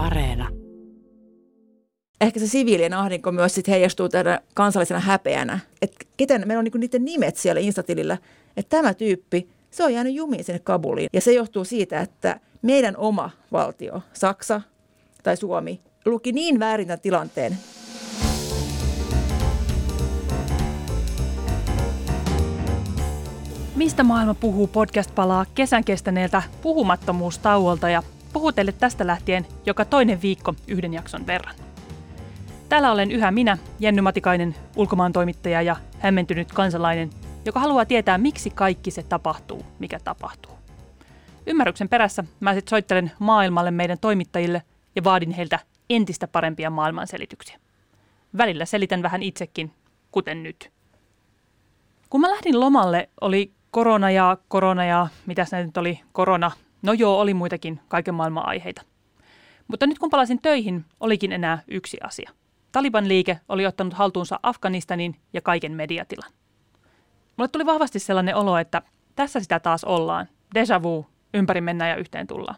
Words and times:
Areena. 0.00 0.48
Ehkä 2.20 2.40
se 2.40 2.46
siviilien 2.46 2.94
ahdinko 2.94 3.32
myös 3.32 3.54
sit 3.54 3.68
heijastuu 3.68 4.08
tänä 4.08 4.40
kansallisena 4.54 5.00
häpeänä. 5.00 5.58
Että 5.82 6.04
keten, 6.16 6.42
meillä 6.46 6.58
on 6.58 6.64
niinku 6.64 6.78
niiden 6.78 7.04
nimet 7.04 7.36
siellä 7.36 7.60
Instatilillä, 7.60 8.18
että 8.56 8.76
tämä 8.76 8.94
tyyppi, 8.94 9.48
se 9.70 9.84
on 9.84 9.94
jäänyt 9.94 10.14
jumiin 10.14 10.44
sinne 10.44 10.58
Kabuliin. 10.58 11.08
Ja 11.12 11.20
se 11.20 11.32
johtuu 11.32 11.64
siitä, 11.64 12.00
että 12.00 12.40
meidän 12.62 12.96
oma 12.96 13.30
valtio, 13.52 14.02
Saksa 14.12 14.60
tai 15.22 15.36
Suomi, 15.36 15.80
luki 16.04 16.32
niin 16.32 16.58
väärin 16.58 16.86
tämän 16.86 17.00
tilanteen, 17.00 17.56
Mistä 23.76 24.02
maailma 24.02 24.34
puhuu 24.34 24.66
podcast 24.66 25.14
palaa 25.14 25.46
kesän 25.54 25.84
kestäneeltä 25.84 26.42
puhumattomuustauolta 26.62 27.88
ja 27.88 28.02
puhuu 28.32 28.52
teille 28.52 28.72
tästä 28.72 29.06
lähtien 29.06 29.46
joka 29.66 29.84
toinen 29.84 30.22
viikko 30.22 30.54
yhden 30.68 30.94
jakson 30.94 31.26
verran. 31.26 31.54
Täällä 32.68 32.92
olen 32.92 33.10
yhä 33.10 33.30
minä, 33.30 33.58
Jenny 33.80 34.02
Matikainen, 34.02 34.54
ulkomaan 34.76 35.12
toimittaja 35.12 35.62
ja 35.62 35.76
hämmentynyt 35.98 36.52
kansalainen, 36.52 37.10
joka 37.44 37.60
haluaa 37.60 37.84
tietää, 37.84 38.18
miksi 38.18 38.50
kaikki 38.50 38.90
se 38.90 39.02
tapahtuu, 39.02 39.66
mikä 39.78 39.98
tapahtuu. 40.04 40.52
Ymmärryksen 41.46 41.88
perässä 41.88 42.24
mä 42.40 42.54
sitten 42.54 42.70
soittelen 42.70 43.12
maailmalle 43.18 43.70
meidän 43.70 43.98
toimittajille 43.98 44.62
ja 44.96 45.04
vaadin 45.04 45.30
heiltä 45.30 45.58
entistä 45.90 46.28
parempia 46.28 46.70
maailmanselityksiä. 46.70 47.58
Välillä 48.36 48.64
selitän 48.64 49.02
vähän 49.02 49.22
itsekin, 49.22 49.72
kuten 50.10 50.42
nyt. 50.42 50.70
Kun 52.10 52.20
mä 52.20 52.30
lähdin 52.30 52.60
lomalle, 52.60 53.08
oli 53.20 53.52
korona 53.70 54.10
ja 54.10 54.36
korona 54.48 54.84
ja 54.84 55.06
mitä 55.26 55.44
se 55.44 55.64
nyt 55.64 55.76
oli, 55.76 56.00
korona. 56.12 56.50
No 56.82 56.92
joo, 56.92 57.20
oli 57.20 57.34
muitakin 57.34 57.80
kaiken 57.88 58.14
maailman 58.14 58.46
aiheita. 58.46 58.82
Mutta 59.68 59.86
nyt 59.86 59.98
kun 59.98 60.10
palasin 60.10 60.42
töihin, 60.42 60.84
olikin 61.00 61.32
enää 61.32 61.62
yksi 61.68 61.98
asia. 62.02 62.30
Taliban 62.72 63.08
liike 63.08 63.40
oli 63.48 63.66
ottanut 63.66 63.94
haltuunsa 63.94 64.40
Afganistanin 64.42 65.16
ja 65.32 65.40
kaiken 65.40 65.72
mediatilan. 65.72 66.30
Mulle 67.36 67.48
tuli 67.48 67.66
vahvasti 67.66 67.98
sellainen 67.98 68.36
olo, 68.36 68.58
että 68.58 68.82
tässä 69.16 69.40
sitä 69.40 69.60
taas 69.60 69.84
ollaan. 69.84 70.28
Deja 70.54 70.82
vu, 70.82 71.06
ympäri 71.34 71.60
mennään 71.60 71.90
ja 71.90 71.96
yhteen 71.96 72.26
tullaan. 72.26 72.56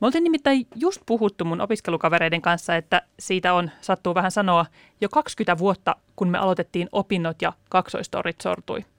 Me 0.00 0.06
oltiin 0.06 0.24
nimittäin 0.24 0.66
just 0.74 1.02
puhuttu 1.06 1.44
mun 1.44 1.60
opiskelukavereiden 1.60 2.42
kanssa, 2.42 2.76
että 2.76 3.02
siitä 3.18 3.54
on, 3.54 3.70
sattuu 3.80 4.14
vähän 4.14 4.30
sanoa, 4.30 4.66
jo 5.00 5.08
20 5.08 5.58
vuotta, 5.58 5.96
kun 6.16 6.28
me 6.28 6.38
aloitettiin 6.38 6.88
opinnot 6.92 7.42
ja 7.42 7.52
kaksoistorit 7.68 8.40
sortui– 8.40 8.84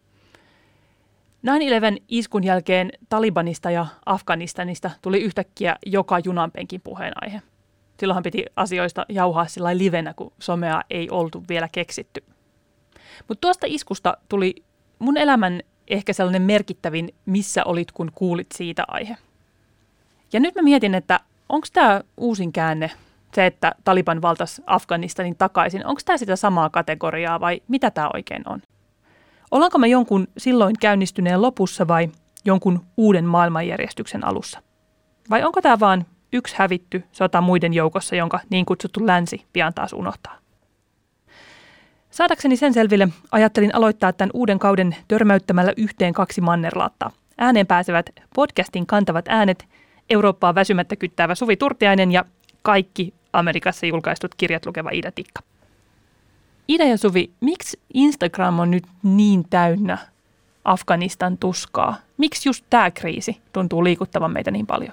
9-11 1.46 1.50
iskun 2.08 2.44
jälkeen 2.44 2.92
Talibanista 3.10 3.72
ja 3.72 3.86
Afganistanista 4.06 4.92
tuli 5.02 5.22
yhtäkkiä 5.22 5.76
joka 5.86 6.20
junanpenkin 6.20 6.82
puheenaihe. 6.82 7.42
Silloinhan 8.00 8.24
piti 8.24 8.46
asioista 8.56 9.06
jauhaa 9.10 9.46
sillä 9.46 9.78
livenä, 9.78 10.14
kun 10.14 10.34
somea 10.40 10.82
ei 10.90 11.10
oltu 11.10 11.44
vielä 11.50 11.70
keksitty. 11.72 12.24
Mutta 13.28 13.42
tuosta 13.42 13.68
iskusta 13.70 14.18
tuli 14.30 14.56
mun 15.00 15.18
elämän 15.18 15.62
ehkä 15.88 16.14
sellainen 16.14 16.42
merkittävin, 16.42 17.16
missä 17.26 17.64
olit, 17.64 17.92
kun 17.92 18.12
kuulit 18.16 18.48
siitä 18.56 18.84
aihe. 18.88 19.18
Ja 20.34 20.40
nyt 20.40 20.56
mä 20.56 20.62
mietin, 20.62 20.96
että 20.96 21.20
onko 21.50 21.68
tämä 21.74 22.02
uusin 22.18 22.54
käänne, 22.54 22.92
se, 23.34 23.46
että 23.46 23.76
Taliban 23.84 24.22
valtas 24.22 24.62
Afganistanin 24.66 25.36
takaisin, 25.38 25.86
onko 25.86 26.02
tämä 26.06 26.18
sitä 26.18 26.36
samaa 26.36 26.70
kategoriaa 26.70 27.40
vai 27.40 27.62
mitä 27.68 27.92
tämä 27.92 28.10
oikein 28.14 28.50
on? 28.50 28.62
Ollaanko 29.52 29.78
me 29.78 29.88
jonkun 29.88 30.28
silloin 30.38 30.76
käynnistyneen 30.80 31.42
lopussa 31.42 31.88
vai 31.88 32.09
jonkun 32.45 32.86
uuden 32.98 33.26
maailmanjärjestyksen 33.26 34.23
alussa? 34.23 34.62
Vai 35.30 35.44
onko 35.44 35.62
tämä 35.62 35.80
vain 35.80 36.06
yksi 36.34 36.56
hävitty 36.58 37.03
sota 37.12 37.42
muiden 37.42 37.73
joukossa, 37.73 38.16
jonka 38.16 38.40
niin 38.50 38.66
kutsuttu 38.66 39.08
länsi 39.08 39.45
pian 39.53 39.73
taas 39.73 39.94
unohtaa? 39.94 40.38
Saadakseni 42.09 42.58
sen 42.58 42.73
selville, 42.73 43.08
ajattelin 43.31 43.75
aloittaa 43.75 44.13
tämän 44.13 44.31
uuden 44.34 44.59
kauden 44.59 44.96
törmäyttämällä 45.08 45.74
yhteen 45.78 46.14
kaksi 46.14 46.41
mannerlaattaa. 46.41 47.12
Ääneen 47.38 47.68
pääsevät 47.68 48.09
podcastin 48.35 48.85
kantavat 48.85 49.25
äänet, 49.28 49.66
Eurooppaa 50.09 50.56
väsymättä 50.56 50.96
kyttäävä 50.96 51.35
Suvi 51.35 51.58
Turtiainen 51.58 52.12
ja 52.12 52.25
kaikki 52.62 53.14
Amerikassa 53.34 53.85
julkaistut 53.85 54.35
kirjat 54.35 54.66
lukeva 54.66 54.90
Ida 54.94 55.12
Tikka. 55.12 55.41
Ida 56.67 56.83
ja 56.83 56.97
Suvi, 56.97 57.29
miksi 57.39 57.79
Instagram 57.94 58.59
on 58.59 58.72
nyt 58.72 58.83
niin 59.03 59.45
täynnä 59.50 59.97
Afganistan 60.66 61.38
tuskaa? 61.38 61.95
Miksi 62.17 62.50
just 62.50 62.66
tämä 62.69 62.91
kriisi 62.91 63.38
tuntuu 63.53 63.83
liikuttavan 63.83 64.33
meitä 64.33 64.51
niin 64.51 64.67
paljon? 64.67 64.91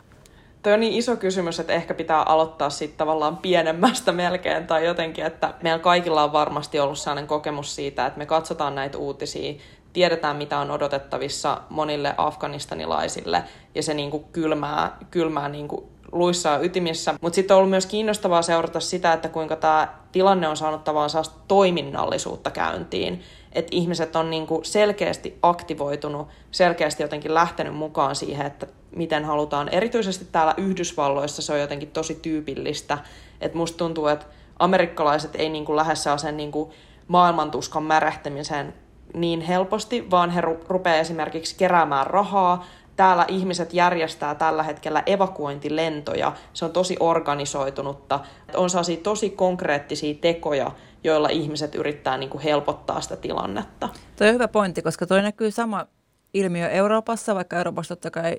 Tuo 0.62 0.72
on 0.72 0.80
niin 0.80 0.92
iso 0.92 1.16
kysymys, 1.16 1.60
että 1.60 1.72
ehkä 1.72 1.94
pitää 1.94 2.22
aloittaa 2.22 2.70
sitten 2.70 2.98
tavallaan 2.98 3.36
pienemmästä 3.36 4.12
melkein 4.12 4.66
tai 4.66 4.84
jotenkin, 4.84 5.26
että 5.26 5.54
meillä 5.62 5.78
kaikilla 5.78 6.24
on 6.24 6.32
varmasti 6.32 6.80
ollut 6.80 6.98
sellainen 6.98 7.26
kokemus 7.26 7.74
siitä, 7.74 8.06
että 8.06 8.18
me 8.18 8.26
katsotaan 8.26 8.74
näitä 8.74 8.98
uutisia, 8.98 9.54
tiedetään 9.92 10.36
mitä 10.36 10.58
on 10.58 10.70
odotettavissa 10.70 11.60
monille 11.70 12.14
afganistanilaisille 12.16 13.44
ja 13.74 13.82
se 13.82 13.94
niin 13.94 14.10
kuin 14.10 14.24
kylmää, 14.32 14.96
kylmää 15.10 15.48
niin 15.48 15.68
kuin 15.68 15.84
luissa 16.14 16.58
ytimissä. 16.58 17.14
Mutta 17.20 17.34
sitten 17.34 17.54
on 17.54 17.58
ollut 17.58 17.70
myös 17.70 17.86
kiinnostavaa 17.86 18.42
seurata 18.42 18.80
sitä, 18.80 19.12
että 19.12 19.28
kuinka 19.28 19.56
tämä 19.56 19.88
tilanne 20.12 20.48
on 20.48 20.56
saanut 20.56 20.84
tavallaan 20.84 21.24
toiminnallisuutta 21.48 22.50
käyntiin. 22.50 23.22
Että 23.52 23.76
ihmiset 23.76 24.16
on 24.16 24.30
niinku 24.30 24.60
selkeästi 24.62 25.38
aktivoitunut, 25.42 26.28
selkeästi 26.50 27.02
jotenkin 27.02 27.34
lähtenyt 27.34 27.74
mukaan 27.74 28.16
siihen, 28.16 28.46
että 28.46 28.66
miten 28.96 29.24
halutaan. 29.24 29.68
Erityisesti 29.68 30.26
täällä 30.32 30.54
Yhdysvalloissa 30.56 31.42
se 31.42 31.52
on 31.52 31.60
jotenkin 31.60 31.90
tosi 31.90 32.14
tyypillistä. 32.14 32.98
Että 33.40 33.58
musta 33.58 33.78
tuntuu, 33.78 34.06
että 34.06 34.26
amerikkalaiset 34.58 35.34
ei 35.34 35.48
niinku 35.48 35.76
lähde 35.76 35.94
sen 36.16 36.36
niinku 36.36 36.72
maailmantuskan 37.08 37.82
märähtämiseen 37.82 38.74
niin 39.14 39.40
helposti, 39.40 40.10
vaan 40.10 40.30
he 40.30 40.40
rupeaa 40.68 40.96
esimerkiksi 40.96 41.56
keräämään 41.58 42.06
rahaa, 42.06 42.64
täällä 42.96 43.24
ihmiset 43.28 43.74
järjestää 43.74 44.34
tällä 44.34 44.62
hetkellä 44.62 45.02
evakuointilentoja. 45.06 46.32
Se 46.52 46.64
on 46.64 46.72
tosi 46.72 46.96
organisoitunutta. 47.00 48.20
On 48.54 48.70
sellaisia 48.70 48.96
tosi 48.96 49.30
konkreettisia 49.30 50.14
tekoja, 50.20 50.70
joilla 51.04 51.28
ihmiset 51.28 51.74
yrittää 51.74 52.16
niin 52.16 52.30
kuin 52.30 52.42
helpottaa 52.42 53.00
sitä 53.00 53.16
tilannetta. 53.16 53.88
Tuo 54.16 54.26
on 54.26 54.34
hyvä 54.34 54.48
pointti, 54.48 54.82
koska 54.82 55.06
toi 55.06 55.22
näkyy 55.22 55.50
sama 55.50 55.86
ilmiö 56.34 56.68
Euroopassa, 56.68 57.34
vaikka 57.34 57.56
Euroopassa 57.56 57.96
totta 57.96 58.10
kai 58.10 58.36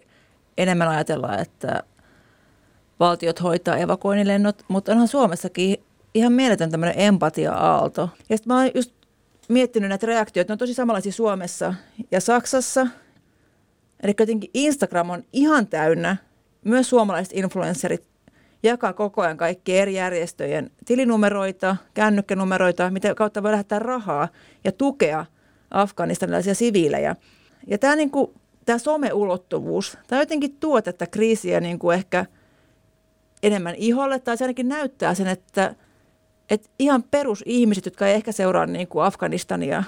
enemmän 0.57 0.87
ajatellaan, 0.87 1.39
että 1.39 1.83
valtiot 2.99 3.43
hoitaa 3.43 3.77
evakuoinnilennot, 3.77 4.63
mutta 4.67 4.91
onhan 4.91 5.07
Suomessakin 5.07 5.83
ihan 6.13 6.33
mieletön 6.33 6.71
tämmöinen 6.71 6.99
empatia-aalto. 6.99 8.09
Ja 8.29 8.37
sitten 8.37 8.53
mä 8.53 8.59
oon 8.59 8.71
just 8.75 8.91
miettinyt 9.49 9.89
näitä 9.89 10.07
reaktioita, 10.07 10.51
ne 10.51 10.53
on 10.53 10.57
tosi 10.57 10.73
samanlaisia 10.73 11.11
Suomessa 11.11 11.73
ja 12.11 12.21
Saksassa– 12.21 12.87
Eli 14.03 14.13
jotenkin 14.19 14.49
Instagram 14.53 15.09
on 15.09 15.23
ihan 15.33 15.67
täynnä, 15.67 16.17
myös 16.65 16.89
suomalaiset 16.89 17.37
influencerit 17.37 18.07
jakaa 18.63 18.93
koko 18.93 19.21
ajan 19.21 19.37
kaikki 19.37 19.77
eri 19.77 19.93
järjestöjen 19.95 20.71
tilinumeroita, 20.85 21.75
kännykkänumeroita, 21.93 22.89
mitä 22.89 23.15
kautta 23.15 23.43
voi 23.43 23.51
lähettää 23.51 23.79
rahaa 23.79 24.27
ja 24.63 24.71
tukea 24.71 25.25
afganistanilaisia 25.71 26.55
siviilejä. 26.55 27.15
Ja 27.67 27.77
tämä, 27.77 27.95
niin 27.95 28.11
kuin, 28.11 28.31
tämä 28.65 28.77
someulottuvuus, 28.77 29.97
tämä 30.07 30.21
jotenkin 30.21 30.57
tuo 30.59 30.81
tätä 30.81 31.07
kriisiä 31.07 31.59
niin 31.59 31.79
kuin 31.79 31.95
ehkä 31.95 32.25
enemmän 33.43 33.75
iholle, 33.75 34.19
tai 34.19 34.37
se 34.37 34.43
ainakin 34.43 34.67
näyttää 34.67 35.13
sen, 35.13 35.27
että, 35.27 35.75
että 36.49 36.69
ihan 36.79 37.03
perusihmiset, 37.03 37.85
jotka 37.85 38.07
ei 38.07 38.15
ehkä 38.15 38.31
seuraa 38.31 38.65
niin 38.65 38.87
kuin 38.87 39.05
Afganistania 39.05 39.83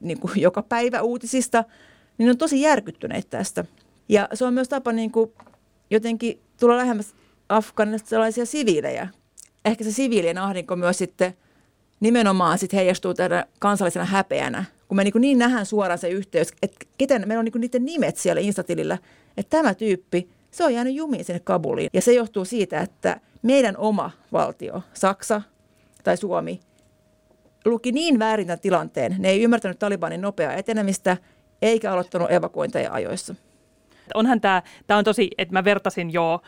niin 0.00 0.20
kuin 0.20 0.32
joka 0.36 0.62
päivä 0.62 1.02
uutisista– 1.02 1.64
niin 2.22 2.30
on 2.30 2.38
tosi 2.38 2.60
järkyttyneitä 2.60 3.30
tästä. 3.30 3.64
Ja 4.08 4.28
se 4.34 4.44
on 4.44 4.54
myös 4.54 4.68
tapa 4.68 4.92
niin 4.92 5.10
kuin 5.10 5.32
jotenkin 5.90 6.40
tulla 6.60 6.76
lähemmäs 6.76 7.14
afganistalaisia 7.48 8.46
siviilejä. 8.46 9.08
Ehkä 9.64 9.84
se 9.84 9.92
siviilien 9.92 10.38
ahdinko 10.38 10.76
myös 10.76 10.98
sitten 10.98 11.34
nimenomaan 12.00 12.58
sit 12.58 12.72
heijastuu 12.72 13.14
tänä 13.14 13.46
kansallisena 13.58 14.04
häpeänä, 14.04 14.64
kun 14.88 14.96
me 14.96 15.04
niin, 15.04 15.20
niin 15.20 15.38
nähdään 15.38 15.66
suoraan 15.66 15.98
se 15.98 16.08
yhteys, 16.08 16.48
että 16.62 16.86
keten, 16.98 17.28
meillä 17.28 17.40
on 17.40 17.44
niin 17.44 17.60
niiden 17.60 17.84
nimet 17.84 18.16
siellä 18.16 18.40
Instatilillä, 18.40 18.98
että 19.36 19.56
tämä 19.56 19.74
tyyppi, 19.74 20.28
se 20.50 20.64
on 20.64 20.74
jäänyt 20.74 20.94
jumiin 20.94 21.24
sinne 21.24 21.40
Kabuliin. 21.40 21.90
Ja 21.92 22.00
se 22.00 22.12
johtuu 22.12 22.44
siitä, 22.44 22.80
että 22.80 23.20
meidän 23.42 23.76
oma 23.76 24.10
valtio, 24.32 24.82
Saksa 24.94 25.42
tai 26.04 26.16
Suomi, 26.16 26.60
luki 27.64 27.92
niin 27.92 28.18
väärin 28.18 28.46
tämän 28.46 28.60
tilanteen. 28.60 29.16
Ne 29.18 29.30
ei 29.30 29.42
ymmärtänyt 29.42 29.78
Talibanin 29.78 30.20
nopeaa 30.20 30.54
etenemistä– 30.54 31.16
eikä 31.62 31.92
aloittanut 31.92 32.30
evakuointeja 32.30 32.92
ajoissa. 32.92 33.34
Onhan 34.14 34.40
tämä, 34.40 34.62
tämä 34.86 34.98
on 34.98 35.04
tosi, 35.04 35.30
että 35.38 35.52
mä 35.52 35.64
vertasin 35.64 36.12
jo 36.12 36.42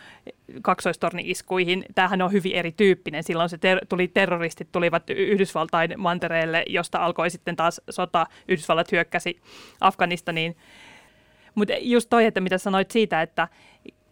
kaksoistorni-iskuihin. 0.63 1.85
Tämähän 1.95 2.23
on 2.23 2.33
hyvin 2.33 2.55
erityyppinen. 2.55 3.25
Silloin 3.25 3.49
se 3.49 3.59
ter- 3.59 3.87
tuli, 3.89 4.09
terroristit 4.09 4.73
tulivat 4.73 5.11
Yhdysvaltain 5.11 5.95
mantereelle, 5.97 6.65
josta 6.69 6.99
alkoi 6.99 7.31
sitten 7.31 7.57
taas 7.57 7.81
sota. 7.91 8.27
Yhdysvallat 8.49 8.93
hyökkäsi 8.93 9.41
Afganistaniin. 9.81 10.57
Mutta 11.55 11.75
just 11.81 12.11
toi, 12.11 12.25
että 12.25 12.41
mitä 12.41 12.59
sanoit 12.59 12.91
siitä, 12.91 13.23
että 13.23 13.49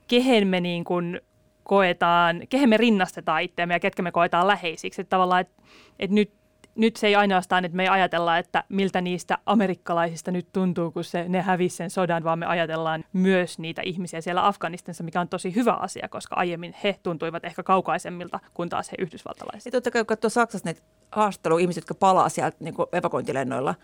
kehen 0.09 0.49
me 0.49 0.61
niin 0.61 0.85
kuin 0.85 1.21
koetaan, 1.63 2.43
kehen 2.49 2.69
me 2.69 2.77
rinnastetaan 2.77 3.43
itseämme 3.43 3.75
ja 3.75 3.81
ketkä 3.81 4.03
me 4.03 4.13
koetaan 4.13 4.47
läheisiksi. 4.47 5.01
Että 5.01 5.11
tavallaan, 5.11 5.41
että, 5.41 5.63
että 5.99 6.15
nyt 6.15 6.42
nyt 6.75 6.97
se 6.97 7.07
ei 7.07 7.15
ainoastaan, 7.15 7.65
että 7.65 7.77
me 7.77 7.83
ei 7.83 7.89
ajatella, 7.89 8.39
että 8.39 8.65
miltä 8.69 9.01
niistä 9.01 9.39
amerikkalaisista 9.47 10.31
nyt 10.31 10.49
tuntuu, 10.53 10.91
kun 10.91 11.05
se, 11.05 11.29
ne 11.29 11.43
hävisi 11.43 11.77
sen 11.77 11.91
sodan, 11.91 12.25
vaan 12.25 12.39
me 12.39 12.47
ajatellaan 12.47 13.05
myös 13.13 13.59
niitä 13.59 13.83
ihmisiä 13.85 14.21
siellä 14.21 14.47
Afganistanissa, 14.47 15.05
mikä 15.05 15.21
on 15.21 15.29
tosi 15.29 15.55
hyvä 15.55 15.73
asia, 15.73 16.09
koska 16.09 16.37
aiemmin 16.37 16.75
he 16.85 16.97
tuntuivat 17.03 17.45
ehkä 17.45 17.63
kaukaisemmilta 17.63 18.41
kuin 18.55 18.69
taas 18.69 18.93
he 18.93 18.97
yhdysvaltalaiset. 18.99 19.65
Ja 19.67 19.71
totta 19.71 19.91
kai, 19.91 20.03
kun 20.03 20.07
katsoo 20.07 20.31
Saksassa 20.31 20.69
niitä 20.69 20.83
haastatteluja 21.13 21.63
ihmisiä, 21.63 21.79
jotka 21.79 21.95
palaa 21.95 22.29
sieltä 22.29 22.57
niin 22.61 22.75
evakuointilennoilla, 22.93 23.75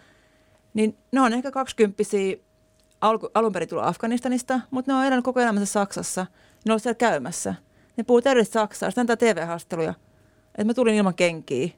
niin 0.75 0.96
ne 1.12 1.20
on 1.20 1.32
ehkä 1.32 1.50
kaksikymppisiä 1.50 2.37
alun 3.34 3.52
perin 3.52 3.69
tullut 3.69 3.87
Afganistanista, 3.87 4.61
mutta 4.70 4.93
ne 4.93 4.99
on 4.99 5.05
elänyt 5.05 5.25
koko 5.25 5.41
elämänsä 5.41 5.73
Saksassa. 5.73 6.26
Ne 6.67 6.73
on 6.73 6.81
siellä 6.81 6.94
käymässä. 6.94 7.55
Ne 7.96 8.05
puhuu 8.05 8.23
täydellistä 8.23 8.52
Saksaa. 8.52 8.91
Sitten 8.91 9.02
antaa 9.02 9.17
TV-haastatteluja. 9.17 9.94
Että 10.49 10.64
mä 10.64 10.75
tulin 10.75 10.94
ilman 10.94 11.14
kenkiä 11.14 11.69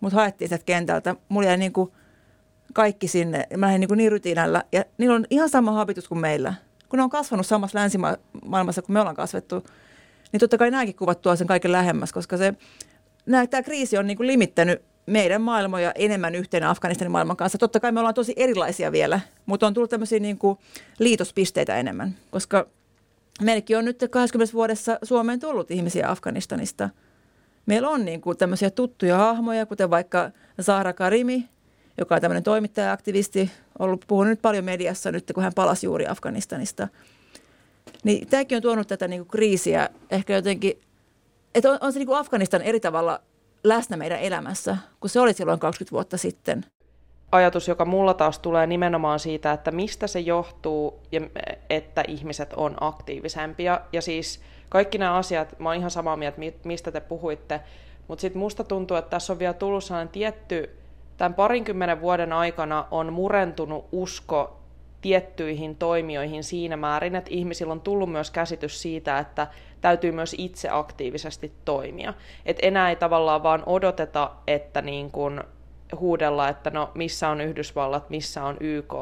mut 0.00 0.12
haettiin 0.12 0.48
sieltä 0.48 0.64
kentältä. 0.64 1.16
Mulla 1.28 1.46
jäi 1.46 1.56
niin 1.56 1.72
kuin 1.72 1.92
kaikki 2.72 3.08
sinne. 3.08 3.46
Mä 3.56 3.66
lähdin 3.66 3.80
niin, 3.80 3.88
kuin 3.88 3.98
niin 3.98 4.12
rytinällä. 4.12 4.64
Ja 4.72 4.84
niillä 4.98 5.16
on 5.16 5.26
ihan 5.30 5.48
sama 5.48 5.72
habitus 5.72 6.08
kuin 6.08 6.18
meillä. 6.18 6.54
Kun 6.88 6.96
ne 6.96 7.02
on 7.02 7.10
kasvanut 7.10 7.46
samassa 7.46 7.78
länsimaailmassa 7.78 8.82
kuin 8.82 8.94
me 8.94 9.00
ollaan 9.00 9.16
kasvettu, 9.16 9.64
niin 10.32 10.40
totta 10.40 10.58
kai 10.58 10.70
nämäkin 10.70 10.94
kuvat 10.94 11.22
tuo 11.22 11.36
sen 11.36 11.46
kaiken 11.46 11.72
lähemmäs, 11.72 12.12
koska 12.12 12.36
se, 12.36 12.54
tämä 13.50 13.62
kriisi 13.62 13.98
on 13.98 14.06
niin 14.06 14.16
kuin 14.16 14.26
limittänyt 14.26 14.82
meidän 15.06 15.42
maailmoja 15.42 15.92
enemmän 15.94 16.34
yhteen 16.34 16.64
Afganistanin 16.64 17.12
maailman 17.12 17.36
kanssa. 17.36 17.58
Totta 17.58 17.80
kai 17.80 17.92
me 17.92 18.00
ollaan 18.00 18.14
tosi 18.14 18.32
erilaisia 18.36 18.92
vielä, 18.92 19.20
mutta 19.46 19.66
on 19.66 19.74
tullut 19.74 19.90
tämmöisiä 19.90 20.18
niin 20.18 20.38
kuin 20.38 20.58
liitospisteitä 20.98 21.76
enemmän, 21.76 22.14
koska 22.30 22.66
meilläkin 23.40 23.78
on 23.78 23.84
nyt 23.84 24.04
20 24.10 24.54
vuodessa 24.54 24.98
Suomeen 25.02 25.40
tullut 25.40 25.70
ihmisiä 25.70 26.10
Afganistanista– 26.10 26.88
meillä 27.66 27.88
on 27.88 28.04
niin 28.04 28.20
kuin 28.20 28.38
tämmöisiä 28.38 28.70
tuttuja 28.70 29.16
hahmoja, 29.16 29.66
kuten 29.66 29.90
vaikka 29.90 30.30
Zahra 30.62 30.92
Karimi, 30.92 31.48
joka 31.98 32.14
on 32.14 32.20
tämmöinen 32.20 32.42
toimittaja-aktivisti, 32.42 33.50
ollut 33.78 34.04
puhunut 34.08 34.30
nyt 34.30 34.42
paljon 34.42 34.64
mediassa 34.64 35.12
nyt, 35.12 35.32
kun 35.34 35.42
hän 35.42 35.52
palasi 35.54 35.86
juuri 35.86 36.06
Afganistanista. 36.06 36.88
Niin 38.04 38.26
tämäkin 38.26 38.56
on 38.56 38.62
tuonut 38.62 38.88
tätä 38.88 39.08
niin 39.08 39.20
kuin 39.20 39.28
kriisiä 39.28 39.88
ehkä 40.10 40.34
jotenkin, 40.34 40.80
että 41.54 41.70
on, 41.70 41.78
on 41.80 41.92
se 41.92 41.98
niin 41.98 42.06
kuin 42.06 42.18
Afganistan 42.18 42.62
eri 42.62 42.80
tavalla 42.80 43.20
läsnä 43.64 43.96
meidän 43.96 44.20
elämässä, 44.20 44.76
kun 45.00 45.10
se 45.10 45.20
oli 45.20 45.32
silloin 45.32 45.60
20 45.60 45.92
vuotta 45.92 46.16
sitten. 46.16 46.64
Ajatus, 47.32 47.68
joka 47.68 47.84
mulla 47.84 48.14
taas 48.14 48.38
tulee 48.38 48.66
nimenomaan 48.66 49.20
siitä, 49.20 49.52
että 49.52 49.70
mistä 49.70 50.06
se 50.06 50.20
johtuu, 50.20 51.02
että 51.70 52.04
ihmiset 52.08 52.52
on 52.52 52.76
aktiivisempia. 52.80 53.80
Ja 53.92 54.02
siis 54.02 54.40
kaikki 54.70 54.98
nämä 54.98 55.14
asiat, 55.14 55.58
mä 55.58 55.68
oon 55.68 55.76
ihan 55.76 55.90
samaa 55.90 56.16
mieltä, 56.16 56.38
mistä 56.64 56.92
te 56.92 57.00
puhuitte, 57.00 57.60
mutta 58.08 58.20
sitten 58.20 58.40
musta 58.40 58.64
tuntuu, 58.64 58.96
että 58.96 59.10
tässä 59.10 59.32
on 59.32 59.38
vielä 59.38 59.54
tullut 59.54 59.84
sellainen 59.84 60.12
tietty, 60.12 60.76
tämän 61.16 61.34
parinkymmenen 61.34 62.00
vuoden 62.00 62.32
aikana 62.32 62.84
on 62.90 63.12
murentunut 63.12 63.88
usko 63.92 64.60
tiettyihin 65.00 65.76
toimijoihin 65.76 66.44
siinä 66.44 66.76
määrin, 66.76 67.16
että 67.16 67.30
ihmisillä 67.32 67.72
on 67.72 67.80
tullut 67.80 68.12
myös 68.12 68.30
käsitys 68.30 68.82
siitä, 68.82 69.18
että 69.18 69.46
täytyy 69.80 70.12
myös 70.12 70.34
itse 70.38 70.68
aktiivisesti 70.72 71.52
toimia. 71.64 72.14
Et 72.46 72.58
enää 72.62 72.90
ei 72.90 72.96
tavallaan 72.96 73.42
vaan 73.42 73.62
odoteta, 73.66 74.30
että 74.46 74.82
niin 74.82 75.10
kun 75.10 75.44
huudella, 76.00 76.48
että 76.48 76.70
no 76.70 76.90
missä 76.94 77.28
on 77.28 77.40
Yhdysvallat, 77.40 78.10
missä 78.10 78.44
on 78.44 78.56
YK, 78.60 78.94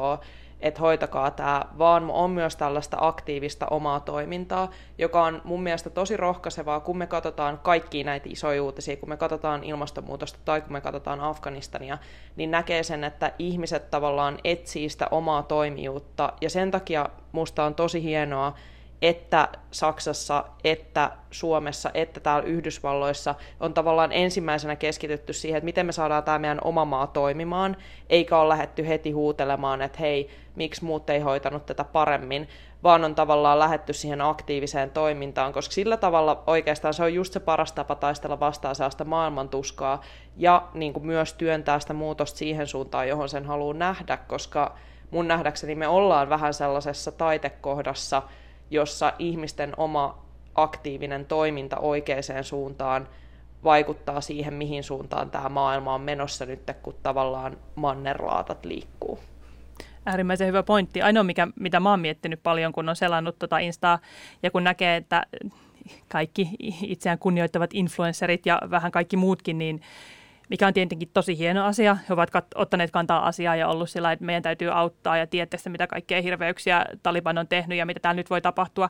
että 0.61 0.81
hoitakaa 0.81 1.31
tämä, 1.31 1.65
vaan 1.77 2.11
on 2.11 2.31
myös 2.31 2.55
tällaista 2.55 2.97
aktiivista 2.99 3.67
omaa 3.71 3.99
toimintaa, 3.99 4.69
joka 4.97 5.23
on 5.23 5.41
mun 5.43 5.63
mielestä 5.63 5.89
tosi 5.89 6.17
rohkaisevaa, 6.17 6.79
kun 6.79 6.97
me 6.97 7.07
katsotaan 7.07 7.59
kaikkia 7.59 8.03
näitä 8.03 8.29
isoja 8.29 8.63
uutisia, 8.63 8.97
kun 8.97 9.09
me 9.09 9.17
katsotaan 9.17 9.63
ilmastonmuutosta 9.63 10.39
tai 10.45 10.61
kun 10.61 10.73
me 10.73 10.81
katsotaan 10.81 11.19
Afganistania, 11.19 11.97
niin 12.35 12.51
näkee 12.51 12.83
sen, 12.83 13.03
että 13.03 13.31
ihmiset 13.39 13.91
tavallaan 13.91 14.37
etsii 14.43 14.89
sitä 14.89 15.07
omaa 15.11 15.43
toimijuutta, 15.43 16.33
ja 16.41 16.49
sen 16.49 16.71
takia 16.71 17.09
musta 17.31 17.63
on 17.63 17.75
tosi 17.75 18.03
hienoa, 18.03 18.53
että 19.01 19.47
Saksassa, 19.71 20.45
että 20.63 21.11
Suomessa, 21.31 21.91
että 21.93 22.19
täällä 22.19 22.47
Yhdysvalloissa 22.47 23.35
on 23.59 23.73
tavallaan 23.73 24.11
ensimmäisenä 24.11 24.75
keskitytty 24.75 25.33
siihen, 25.33 25.57
että 25.57 25.65
miten 25.65 25.85
me 25.85 25.91
saadaan 25.91 26.23
tämä 26.23 26.39
meidän 26.39 26.59
oma 26.63 26.85
maa 26.85 27.07
toimimaan, 27.07 27.77
eikä 28.09 28.37
ole 28.37 28.49
lähetty 28.49 28.87
heti 28.87 29.11
huutelemaan, 29.11 29.81
että 29.81 29.99
hei, 29.99 30.29
miksi 30.55 30.85
muut 30.85 31.09
ei 31.09 31.19
hoitanut 31.19 31.65
tätä 31.65 31.83
paremmin, 31.83 32.47
vaan 32.83 33.03
on 33.05 33.15
tavallaan 33.15 33.59
lähetty 33.59 33.93
siihen 33.93 34.21
aktiiviseen 34.21 34.89
toimintaan, 34.89 35.53
koska 35.53 35.73
sillä 35.73 35.97
tavalla 35.97 36.43
oikeastaan 36.47 36.93
se 36.93 37.03
on 37.03 37.13
just 37.13 37.33
se 37.33 37.39
paras 37.39 37.71
tapa 37.71 37.95
taistella 37.95 38.39
vastaan 38.39 38.75
sellaista 38.75 39.05
maailmantuskaa 39.05 40.01
ja 40.37 40.67
niin 40.73 40.93
kuin 40.93 41.05
myös 41.05 41.33
työntää 41.33 41.79
sitä 41.79 41.93
muutosta 41.93 42.37
siihen 42.37 42.67
suuntaan, 42.67 43.07
johon 43.07 43.29
sen 43.29 43.45
haluaa 43.45 43.73
nähdä, 43.73 44.17
koska 44.17 44.75
mun 45.11 45.27
nähdäkseni 45.27 45.75
me 45.75 45.87
ollaan 45.87 46.29
vähän 46.29 46.53
sellaisessa 46.53 47.11
taitekohdassa, 47.11 48.21
jossa 48.71 49.13
ihmisten 49.19 49.73
oma 49.77 50.25
aktiivinen 50.55 51.25
toiminta 51.25 51.77
oikeaan 51.77 52.43
suuntaan 52.43 53.07
vaikuttaa 53.63 54.21
siihen, 54.21 54.53
mihin 54.53 54.83
suuntaan 54.83 55.31
tämä 55.31 55.49
maailma 55.49 55.93
on 55.93 56.01
menossa 56.01 56.45
nyt, 56.45 56.71
kun 56.81 56.95
tavallaan 57.03 57.57
mannerlaatat 57.75 58.65
liikkuu. 58.65 59.19
Äärimmäisen 60.05 60.47
hyvä 60.47 60.63
pointti. 60.63 61.01
Ainoa, 61.01 61.23
mikä, 61.23 61.47
mitä 61.59 61.79
mä 61.79 61.89
oon 61.89 61.99
miettinyt 61.99 62.43
paljon, 62.43 62.73
kun 62.73 62.89
on 62.89 62.95
selannut 62.95 63.39
tuota 63.39 63.57
Instaa 63.57 63.99
ja 64.43 64.51
kun 64.51 64.63
näkee, 64.63 64.95
että 64.95 65.25
kaikki 66.07 66.49
itseään 66.81 67.19
kunnioittavat 67.19 67.69
influencerit 67.73 68.45
ja 68.45 68.61
vähän 68.69 68.91
kaikki 68.91 69.17
muutkin, 69.17 69.57
niin 69.57 69.81
mikä 70.49 70.67
on 70.67 70.73
tietenkin 70.73 71.09
tosi 71.13 71.37
hieno 71.37 71.65
asia. 71.65 71.97
He 72.09 72.13
ovat 72.13 72.29
kat- 72.29 72.55
ottaneet 72.55 72.91
kantaa 72.91 73.27
asiaa 73.27 73.55
ja 73.55 73.67
ollut 73.67 73.89
sillä, 73.89 74.11
että 74.11 74.25
meidän 74.25 74.43
täytyy 74.43 74.69
auttaa 74.71 75.17
ja 75.17 75.27
tietää 75.27 75.59
mitä 75.69 75.87
kaikkea 75.87 76.21
hirveyksiä 76.21 76.85
Taliban 77.03 77.37
on 77.37 77.47
tehnyt 77.47 77.77
ja 77.77 77.85
mitä 77.85 77.99
täällä 77.99 78.19
nyt 78.19 78.29
voi 78.29 78.41
tapahtua. 78.41 78.89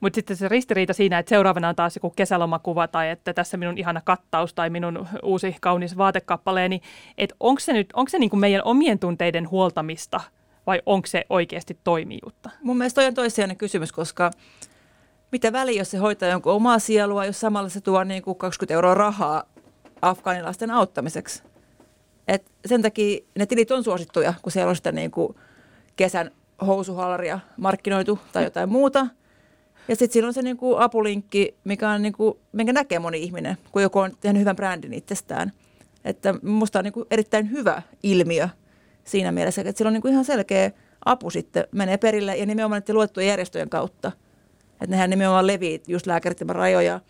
Mutta 0.00 0.14
sitten 0.14 0.36
se 0.36 0.48
ristiriita 0.48 0.92
siinä, 0.92 1.18
että 1.18 1.30
seuraavana 1.30 1.68
on 1.68 1.76
taas 1.76 1.96
joku 1.96 2.10
kesälomakuva 2.10 2.88
tai 2.88 3.10
että 3.10 3.34
tässä 3.34 3.56
minun 3.56 3.78
ihana 3.78 4.00
kattaus 4.04 4.54
tai 4.54 4.70
minun 4.70 5.06
uusi 5.22 5.56
kaunis 5.60 5.96
vaatekappaleeni. 5.96 6.80
Että 7.18 7.36
onko 7.40 7.60
se 7.60 7.72
nyt 7.72 7.88
onko 7.94 8.08
se 8.08 8.18
niin 8.18 8.30
kuin 8.30 8.40
meidän 8.40 8.62
omien 8.64 8.98
tunteiden 8.98 9.50
huoltamista 9.50 10.20
vai 10.66 10.82
onko 10.86 11.06
se 11.06 11.24
oikeasti 11.30 11.78
toimijuutta? 11.84 12.50
Mun 12.62 12.78
mielestä 12.78 13.00
toi 13.00 13.06
on 13.06 13.14
toissijainen 13.14 13.56
kysymys, 13.56 13.92
koska 13.92 14.30
mitä 15.32 15.52
väliä, 15.52 15.80
jos 15.80 15.90
se 15.90 15.98
hoitaa 15.98 16.28
jonkun 16.28 16.52
omaa 16.52 16.78
sielua, 16.78 17.24
jos 17.24 17.40
samalla 17.40 17.68
se 17.68 17.80
tuo 17.80 18.04
niin 18.04 18.22
kuin 18.22 18.38
20 18.38 18.74
euroa 18.74 18.94
rahaa 18.94 19.44
afgaanilaisten 20.02 20.70
auttamiseksi. 20.70 21.42
Et 22.28 22.50
sen 22.66 22.82
takia 22.82 23.20
ne 23.38 23.46
tilit 23.46 23.70
on 23.70 23.84
suosittuja, 23.84 24.34
kun 24.42 24.52
siellä 24.52 24.70
on 24.70 24.76
sitä 24.76 24.92
niin 24.92 25.10
kuin 25.10 25.36
kesän 25.96 26.30
housuhallaria 26.66 27.40
markkinoitu 27.56 28.18
tai 28.32 28.44
jotain 28.44 28.68
muuta. 28.68 29.06
Ja 29.88 29.96
sitten 29.96 30.12
siinä 30.12 30.28
on 30.28 30.34
se 30.34 30.42
niin 30.42 30.56
kuin 30.56 30.78
apulinkki, 30.78 31.54
mikä 31.64 31.90
on 31.90 32.02
niin 32.02 32.12
kuin, 32.12 32.38
minkä 32.52 32.72
näkee 32.72 32.98
moni 32.98 33.22
ihminen, 33.22 33.56
kun 33.72 33.82
joku 33.82 33.98
on 33.98 34.12
tehnyt 34.20 34.40
hyvän 34.40 34.56
brändin 34.56 34.92
itsestään. 34.92 35.52
Että 36.04 36.34
musta 36.42 36.78
on 36.78 36.84
niin 36.84 36.92
kuin 36.92 37.06
erittäin 37.10 37.50
hyvä 37.50 37.82
ilmiö 38.02 38.48
siinä 39.04 39.32
mielessä, 39.32 39.62
että 39.62 39.78
sillä 39.78 39.88
on 39.88 39.92
niin 39.92 40.02
kuin 40.02 40.12
ihan 40.12 40.24
selkeä 40.24 40.70
apu 41.04 41.30
sitten 41.30 41.64
menee 41.72 41.96
perille 41.96 42.36
ja 42.36 42.46
nimenomaan 42.46 42.80
näiden 42.80 42.94
luettujen 42.94 43.28
järjestöjen 43.28 43.70
kautta. 43.70 44.12
Että 44.72 44.86
nehän 44.86 45.10
nimenomaan 45.10 45.46
levii 45.46 45.82
just 45.86 46.06
lääkärit 46.06 46.40
rajoja, 46.40 47.00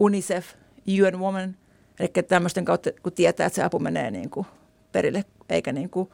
UNICEF, 0.00 0.46
UN 0.88 1.20
Women– 1.20 1.56
Eli 2.00 2.08
tämmöisten 2.28 2.64
kautta, 2.64 2.90
kun 3.02 3.12
tietää, 3.12 3.46
että 3.46 3.56
se 3.56 3.62
apu 3.62 3.78
menee 3.78 4.10
niin 4.10 4.30
kuin 4.30 4.46
perille, 4.92 5.24
eikä 5.48 5.72
niin 5.72 5.90
kuin 5.90 6.10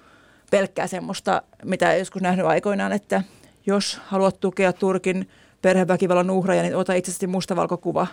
pelkkää 0.51 0.87
semmoista, 0.87 1.43
mitä 1.65 1.95
joskus 1.95 2.23
nähnyt 2.23 2.47
aikoinaan, 2.47 2.93
että 2.93 3.23
jos 3.67 4.01
haluat 4.07 4.41
tukea 4.41 4.73
Turkin 4.73 5.29
perheväkivallan 5.63 6.31
uhraja, 6.31 6.63
niin 6.63 6.77
ota 6.77 6.95
itse 6.95 7.11
asiassa 7.11 7.27
mustavalkokuva. 7.27 8.07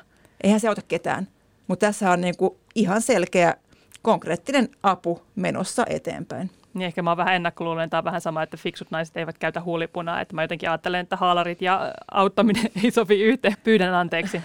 Eihän 0.43 0.59
se 0.59 0.67
auta 0.67 0.81
ketään. 0.87 1.27
Mutta 1.67 1.85
tässä 1.85 2.11
on 2.11 2.21
niin 2.21 2.37
kuin 2.37 2.55
ihan 2.75 3.01
selkeä 3.01 3.53
konkreettinen 4.01 4.69
apu 4.83 5.21
menossa 5.35 5.83
eteenpäin. 5.89 6.51
Niin 6.73 6.85
ehkä 6.85 7.01
mä 7.01 7.09
oon 7.09 7.17
vähän 7.17 7.35
ennakkoluulen, 7.35 7.89
tai 7.89 8.03
vähän 8.03 8.21
sama, 8.21 8.43
että 8.43 8.57
fiksut 8.57 8.91
naiset 8.91 9.17
eivät 9.17 9.37
käytä 9.37 9.61
huulipunaa. 9.61 10.21
Että 10.21 10.35
mä 10.35 10.43
jotenkin 10.43 10.69
ajattelen, 10.69 11.01
että 11.01 11.15
haalarit 11.15 11.61
ja 11.61 11.93
auttaminen 12.11 12.71
ei 12.83 12.91
sovi 12.91 13.21
yhteen. 13.23 13.55
Pyydän 13.63 13.93
anteeksi. 13.93 14.41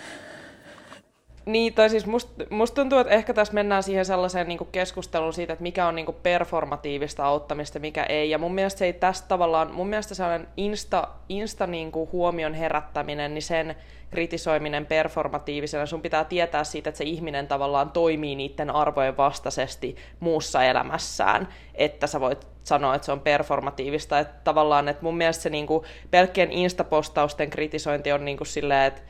Niin, 1.46 1.74
tai 1.74 1.90
siis 1.90 2.06
musta 2.06 2.44
must 2.50 2.74
tuntuu, 2.74 2.98
että 2.98 3.12
ehkä 3.12 3.34
tässä 3.34 3.54
mennään 3.54 3.82
siihen 3.82 4.04
sellaiseen 4.04 4.48
niin 4.48 4.58
keskusteluun 4.72 5.32
siitä, 5.32 5.52
että 5.52 5.62
mikä 5.62 5.86
on 5.86 5.94
niin 5.94 6.06
performatiivista 6.22 7.24
auttamista, 7.24 7.78
mikä 7.78 8.04
ei. 8.04 8.30
Ja 8.30 8.38
mun 8.38 8.54
mielestä 8.54 8.78
se 8.78 8.84
ei 8.84 8.92
tästä 8.92 9.28
tavallaan, 9.28 9.70
mun 9.70 9.88
mielestä 9.88 10.14
sellainen 10.14 10.48
insta, 10.56 11.08
insta 11.28 11.66
niin 11.66 11.92
huomion 12.12 12.54
herättäminen, 12.54 13.34
niin 13.34 13.42
sen 13.42 13.76
kritisoiminen 14.10 14.86
performatiivisena, 14.86 15.86
sun 15.86 16.02
pitää 16.02 16.24
tietää 16.24 16.64
siitä, 16.64 16.88
että 16.90 16.98
se 16.98 17.04
ihminen 17.04 17.48
tavallaan 17.48 17.90
toimii 17.90 18.34
niiden 18.34 18.70
arvojen 18.70 19.16
vastaisesti 19.16 19.96
muussa 20.20 20.64
elämässään, 20.64 21.48
että 21.74 22.06
sä 22.06 22.20
voit 22.20 22.46
sanoa, 22.64 22.94
että 22.94 23.06
se 23.06 23.12
on 23.12 23.20
performatiivista. 23.20 24.18
Että 24.18 24.34
tavallaan, 24.44 24.88
että 24.88 25.02
mun 25.02 25.16
mielestä 25.16 25.42
se 25.42 25.50
niin 25.50 25.66
pelkkien 26.10 26.52
instapostausten 26.52 27.50
kritisointi 27.50 28.12
on 28.12 28.24
niin 28.24 28.38
silleen, 28.42 28.84
että, 28.84 29.02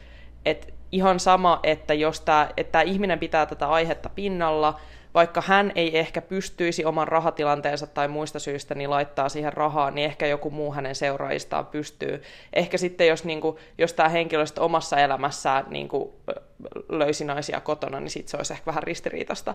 että 0.45 0.82
ihan 0.93 1.21
sama, 1.21 1.61
että 1.63 1.95
jos 1.95 2.21
tämä, 2.21 2.49
että 2.57 2.73
tämä 2.73 2.83
ihminen 2.83 3.19
pitää 3.19 3.47
tätä 3.47 3.69
aihetta 3.69 4.09
pinnalla, 4.09 4.81
vaikka 5.15 5.43
hän 5.47 5.73
ei 5.75 5.99
ehkä 5.99 6.23
pystyisi 6.23 6.85
oman 6.85 7.09
rahatilanteensa 7.09 7.87
tai 7.87 8.09
muista 8.09 8.39
syistä 8.39 8.75
niin 8.75 8.91
laittaa 8.91 9.29
siihen 9.29 9.53
rahaa, 9.53 9.91
niin 9.91 10.05
ehkä 10.05 10.27
joku 10.27 10.51
muu 10.51 10.73
hänen 10.73 10.95
seuraajistaan 10.95 11.67
pystyy. 11.67 12.23
Ehkä 12.53 12.79
sitten, 12.79 13.07
jos, 13.07 13.25
niin 13.25 13.41
kuin, 13.41 13.57
jos 13.79 13.93
tämä 13.93 14.09
henkilö 14.09 14.45
omassa 14.59 14.97
elämässään 14.97 15.65
niin 15.71 15.89
kuin, 15.89 16.11
löysi 16.89 17.25
naisia 17.25 17.61
kotona, 17.61 18.01
niin 18.01 18.11
sitten 18.11 18.31
se 18.31 18.37
olisi 18.37 18.53
ehkä 18.53 18.67
vähän 18.67 18.83
ristiriitasta. 18.83 19.55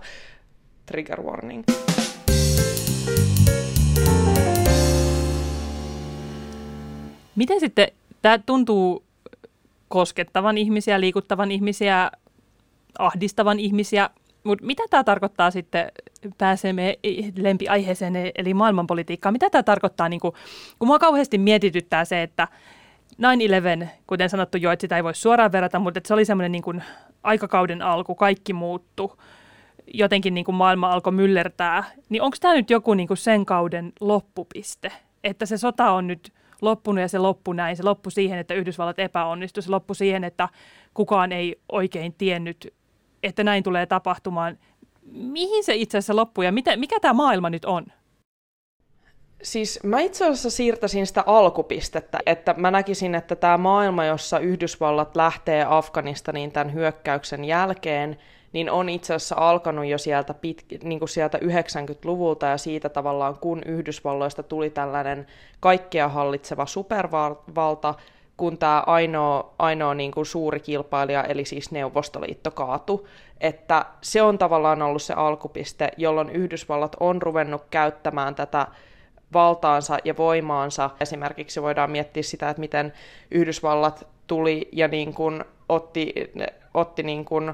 Trigger 0.85 1.21
warning. 1.21 1.63
Miten 7.35 7.59
sitten 7.59 7.87
tämä 8.21 8.39
tuntuu 8.45 9.06
koskettavan 9.87 10.57
ihmisiä, 10.57 10.99
liikuttavan 10.99 11.51
ihmisiä, 11.51 12.11
ahdistavan 12.99 13.59
ihmisiä, 13.59 14.09
mutta 14.43 14.65
mitä 14.65 14.83
tämä 14.89 15.03
tarkoittaa 15.03 15.51
sitten, 15.51 15.91
pääsemme 16.37 16.99
lempiaiheeseen, 17.37 18.13
eli 18.35 18.53
maailmanpolitiikkaan, 18.53 19.33
mitä 19.33 19.49
tämä 19.49 19.63
tarkoittaa, 19.63 20.09
niin 20.09 20.19
kun, 20.19 20.33
kun 20.79 20.87
mua 20.87 20.99
kauheasti 20.99 21.37
mietityttää 21.37 22.05
se, 22.05 22.23
että 22.23 22.47
9-11, 23.13 23.87
kuten 24.07 24.29
sanottu 24.29 24.57
jo, 24.57 24.71
että 24.71 24.83
sitä 24.83 24.97
ei 24.97 25.03
voi 25.03 25.15
suoraan 25.15 25.51
verrata, 25.51 25.79
mutta 25.79 26.01
se 26.05 26.13
oli 26.13 26.25
semmoinen 26.25 26.51
niin 26.51 26.83
aikakauden 27.23 27.81
alku, 27.81 28.15
kaikki 28.15 28.53
muuttu, 28.53 29.21
jotenkin 29.93 30.33
niin 30.33 30.45
kuin 30.45 30.55
maailma 30.55 30.91
alkoi 30.91 31.13
myllertää, 31.13 31.83
niin 32.09 32.21
onko 32.21 32.37
tämä 32.39 32.53
nyt 32.53 32.69
joku 32.69 32.93
niin 32.93 33.07
kuin 33.07 33.17
sen 33.17 33.45
kauden 33.45 33.93
loppupiste, 33.99 34.91
että 35.23 35.45
se 35.45 35.57
sota 35.57 35.91
on 35.91 36.07
nyt 36.07 36.33
loppunut 36.61 37.01
ja 37.01 37.07
se 37.07 37.17
loppui 37.17 37.55
näin. 37.55 37.77
Se 37.77 37.83
loppui 37.83 38.11
siihen, 38.11 38.39
että 38.39 38.53
Yhdysvallat 38.53 38.99
epäonnistui. 38.99 39.63
Se 39.63 39.69
loppui 39.69 39.95
siihen, 39.95 40.23
että 40.23 40.49
kukaan 40.93 41.31
ei 41.31 41.59
oikein 41.71 42.13
tiennyt, 42.13 42.73
että 43.23 43.43
näin 43.43 43.63
tulee 43.63 43.85
tapahtumaan. 43.85 44.57
Mihin 45.11 45.63
se 45.63 45.75
itse 45.75 45.97
asiassa 45.97 46.15
loppui 46.15 46.45
ja 46.45 46.51
mitä, 46.51 46.77
mikä 46.77 46.99
tämä 46.99 47.13
maailma 47.13 47.49
nyt 47.49 47.65
on? 47.65 47.85
Siis 49.43 49.79
mä 49.83 49.99
itse 49.99 50.25
asiassa 50.25 50.49
siirtäisin 50.49 51.07
sitä 51.07 51.23
alkupistettä, 51.25 52.19
että 52.25 52.55
mä 52.57 52.71
näkisin, 52.71 53.15
että 53.15 53.35
tämä 53.35 53.57
maailma, 53.57 54.05
jossa 54.05 54.39
Yhdysvallat 54.39 55.15
lähtee 55.15 55.65
Afganistaniin 55.69 56.51
tämän 56.51 56.73
hyökkäyksen 56.73 57.45
jälkeen– 57.45 58.17
niin 58.53 58.71
on 58.71 58.89
itse 58.89 59.13
asiassa 59.13 59.35
alkanut 59.37 59.85
jo 59.85 59.97
sieltä, 59.97 60.33
pit, 60.33 60.65
niin 60.83 60.99
kuin 60.99 61.09
sieltä 61.09 61.37
90-luvulta 61.37 62.45
ja 62.45 62.57
siitä 62.57 62.89
tavallaan, 62.89 63.37
kun 63.37 63.61
Yhdysvalloista 63.65 64.43
tuli 64.43 64.69
tällainen 64.69 65.27
kaikkea 65.59 66.07
hallitseva 66.07 66.65
supervalta, 66.65 67.93
kun 68.37 68.57
tämä 68.57 68.83
ainoa, 68.85 69.53
ainoa 69.59 69.93
niin 69.93 70.11
kuin 70.11 70.25
suuri 70.25 70.59
kilpailija, 70.59 71.23
eli 71.23 71.45
siis 71.45 71.71
Neuvostoliitto, 71.71 72.51
kaatu. 72.51 73.07
Että 73.41 73.85
se 74.01 74.21
on 74.21 74.37
tavallaan 74.37 74.81
ollut 74.81 75.01
se 75.01 75.13
alkupiste, 75.13 75.91
jolloin 75.97 76.29
Yhdysvallat 76.29 76.95
on 76.99 77.21
ruvennut 77.21 77.63
käyttämään 77.69 78.35
tätä 78.35 78.67
valtaansa 79.33 79.97
ja 80.03 80.17
voimaansa. 80.17 80.89
Esimerkiksi 81.01 81.61
voidaan 81.61 81.91
miettiä 81.91 82.23
sitä, 82.23 82.49
että 82.49 82.59
miten 82.59 82.93
Yhdysvallat 83.31 84.07
tuli 84.27 84.69
ja 84.71 84.87
niin 84.87 85.13
kuin 85.13 85.43
otti, 85.69 86.13
otti 86.73 87.03
niin 87.03 87.25
kuin 87.25 87.53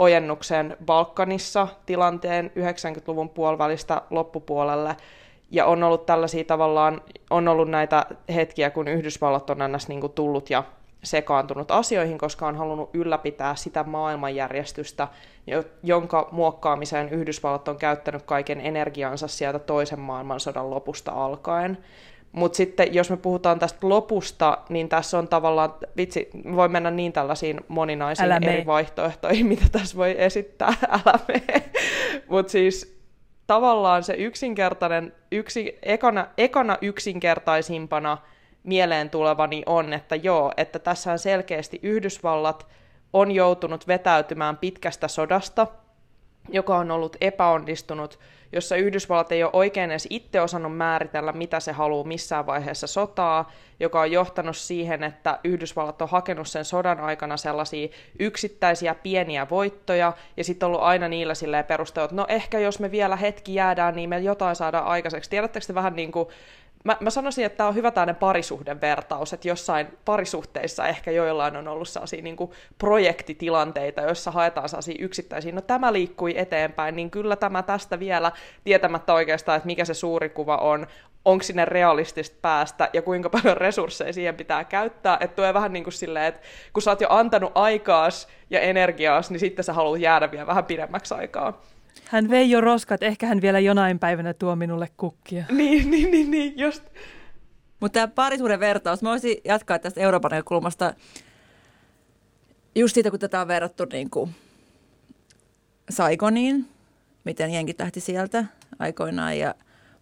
ojennuksen 0.00 0.76
Balkanissa 0.84 1.68
tilanteen 1.86 2.52
90-luvun 2.56 3.28
puolivälistä 3.28 4.02
loppupuolelle. 4.10 4.96
Ja 5.50 5.66
on 5.66 5.82
ollut 5.82 6.06
tällaisia 6.06 6.44
tavallaan, 6.44 7.00
on 7.30 7.48
ollut 7.48 7.70
näitä 7.70 8.06
hetkiä, 8.34 8.70
kun 8.70 8.88
Yhdysvallat 8.88 9.50
on 9.50 9.58
ns. 9.72 9.88
Niin 9.88 10.00
kuin 10.00 10.12
tullut 10.12 10.50
ja 10.50 10.64
sekaantunut 11.02 11.70
asioihin, 11.70 12.18
koska 12.18 12.46
on 12.46 12.56
halunnut 12.56 12.90
ylläpitää 12.94 13.54
sitä 13.54 13.84
maailmanjärjestystä, 13.84 15.08
jonka 15.82 16.28
muokkaamiseen 16.32 17.08
Yhdysvallat 17.08 17.68
on 17.68 17.76
käyttänyt 17.76 18.22
kaiken 18.22 18.60
energiansa 18.60 19.28
sieltä 19.28 19.58
toisen 19.58 20.00
maailmansodan 20.00 20.70
lopusta 20.70 21.12
alkaen. 21.12 21.78
Mutta 22.32 22.56
sitten 22.56 22.94
jos 22.94 23.10
me 23.10 23.16
puhutaan 23.16 23.58
tästä 23.58 23.78
lopusta, 23.88 24.58
niin 24.68 24.88
tässä 24.88 25.18
on 25.18 25.28
tavallaan, 25.28 25.74
vitsi, 25.96 26.30
voi 26.52 26.68
mennä 26.68 26.90
niin 26.90 27.12
tällaisiin 27.12 27.60
moninaisiin 27.68 28.26
Älä 28.26 28.40
eri 28.42 28.66
vaihtoehtoihin, 28.66 29.46
mitä 29.52 29.64
tässä 29.72 29.96
voi 29.96 30.14
esittää, 30.18 30.68
älä 30.88 31.18
Mutta 32.28 32.52
siis 32.52 33.00
tavallaan 33.46 34.02
se 34.02 34.14
yksinkertainen, 34.14 35.12
yksi, 35.32 35.78
ekana, 35.82 36.26
ekana 36.38 36.78
yksinkertaisimpana 36.80 38.18
mieleen 38.64 39.10
tulevani 39.10 39.62
on, 39.66 39.92
että 39.92 40.16
joo, 40.16 40.52
että 40.56 40.78
tässä 40.78 41.12
on 41.12 41.18
selkeästi 41.18 41.80
Yhdysvallat 41.82 42.66
on 43.12 43.30
joutunut 43.30 43.88
vetäytymään 43.88 44.56
pitkästä 44.56 45.08
sodasta, 45.08 45.66
joka 46.48 46.76
on 46.76 46.90
ollut 46.90 47.16
epäonnistunut, 47.20 48.18
jossa 48.52 48.76
Yhdysvallat 48.76 49.32
ei 49.32 49.42
ole 49.44 49.50
oikein 49.54 49.90
edes 49.90 50.06
itse 50.10 50.40
osannut 50.40 50.76
määritellä, 50.76 51.32
mitä 51.32 51.60
se 51.60 51.72
haluaa 51.72 52.06
missään 52.06 52.46
vaiheessa 52.46 52.86
sotaa, 52.86 53.52
joka 53.80 54.00
on 54.00 54.12
johtanut 54.12 54.56
siihen, 54.56 55.04
että 55.04 55.38
Yhdysvallat 55.44 56.02
on 56.02 56.08
hakenut 56.08 56.48
sen 56.48 56.64
sodan 56.64 57.00
aikana 57.00 57.36
sellaisia 57.36 57.88
yksittäisiä 58.18 58.94
pieniä 58.94 59.50
voittoja, 59.50 60.12
ja 60.36 60.44
sitten 60.44 60.66
ollut 60.66 60.82
aina 60.82 61.08
niillä 61.08 61.34
silleen 61.34 61.60
että 61.60 61.78
no 62.12 62.26
ehkä 62.28 62.58
jos 62.58 62.80
me 62.80 62.90
vielä 62.90 63.16
hetki 63.16 63.54
jäädään, 63.54 63.96
niin 63.96 64.08
me 64.08 64.18
jotain 64.18 64.56
saadaan 64.56 64.86
aikaiseksi. 64.86 65.30
Tiedättekö 65.30 65.66
te 65.66 65.74
vähän 65.74 65.96
niin 65.96 66.12
kuin 66.12 66.28
mä, 66.84 66.96
mä 67.00 67.10
sanoisin, 67.10 67.44
että 67.44 67.56
tämä 67.56 67.68
on 67.68 67.74
hyvä 67.74 67.90
tämmöinen 67.90 68.16
parisuhden 68.16 68.80
vertaus, 68.80 69.32
että 69.32 69.48
jossain 69.48 69.86
parisuhteissa 70.04 70.86
ehkä 70.86 71.10
joillain 71.10 71.56
on 71.56 71.68
ollut 71.68 71.88
sellaisia 71.88 72.22
niin 72.22 72.36
kuin 72.36 72.50
projektitilanteita, 72.78 74.00
joissa 74.00 74.30
haetaan 74.30 74.68
sellaisia 74.68 74.96
yksittäisiä, 74.98 75.52
no 75.52 75.60
tämä 75.60 75.92
liikkui 75.92 76.38
eteenpäin, 76.38 76.96
niin 76.96 77.10
kyllä 77.10 77.36
tämä 77.36 77.62
tästä 77.62 77.98
vielä 77.98 78.32
tietämättä 78.64 79.12
oikeastaan, 79.14 79.56
että 79.56 79.66
mikä 79.66 79.84
se 79.84 79.94
suuri 79.94 80.28
kuva 80.28 80.56
on, 80.56 80.86
onko 81.24 81.42
sinne 81.42 81.64
realistista 81.64 82.36
päästä 82.42 82.90
ja 82.92 83.02
kuinka 83.02 83.30
paljon 83.42 83.56
resursseja 83.56 84.12
siihen 84.12 84.34
pitää 84.34 84.64
käyttää, 84.64 85.18
että 85.20 85.36
tuo 85.36 85.54
vähän 85.54 85.72
niin 85.72 85.84
kuin 85.84 85.94
silleen, 85.94 86.26
että 86.26 86.40
kun 86.72 86.82
sä 86.82 86.90
oot 86.90 87.00
jo 87.00 87.08
antanut 87.10 87.52
aikaas 87.54 88.28
ja 88.50 88.60
energiaas, 88.60 89.30
niin 89.30 89.40
sitten 89.40 89.64
sä 89.64 89.72
haluat 89.72 90.00
jäädä 90.00 90.30
vielä 90.30 90.46
vähän 90.46 90.64
pidemmäksi 90.64 91.14
aikaa. 91.14 91.60
Hän 92.04 92.30
vei 92.30 92.50
jo 92.50 92.60
roskat, 92.60 93.02
ehkä 93.02 93.26
hän 93.26 93.40
vielä 93.40 93.58
jonain 93.58 93.98
päivänä 93.98 94.34
tuo 94.34 94.56
minulle 94.56 94.88
kukkia. 94.96 95.44
Niin, 95.60 95.90
niin, 95.90 96.10
niin, 96.10 96.30
niin 96.30 96.58
just. 96.58 96.84
Mutta 97.80 97.92
tämä 97.92 98.08
parisuuden 98.08 98.60
vertaus, 98.60 99.02
mä 99.02 99.10
voisin 99.10 99.36
jatkaa 99.44 99.78
tästä 99.78 100.00
Euroopan 100.00 100.30
näkökulmasta 100.30 100.94
just 102.74 102.94
siitä, 102.94 103.10
kun 103.10 103.20
tätä 103.20 103.40
on 103.40 103.48
verrattu 103.48 103.86
niin 103.92 104.10
kuin 104.10 104.34
Saigoniin, 105.90 106.68
miten 107.24 107.50
jenkit 107.50 107.80
lähti 107.80 108.00
sieltä 108.00 108.44
aikoinaan. 108.78 109.38
Ja, 109.38 109.54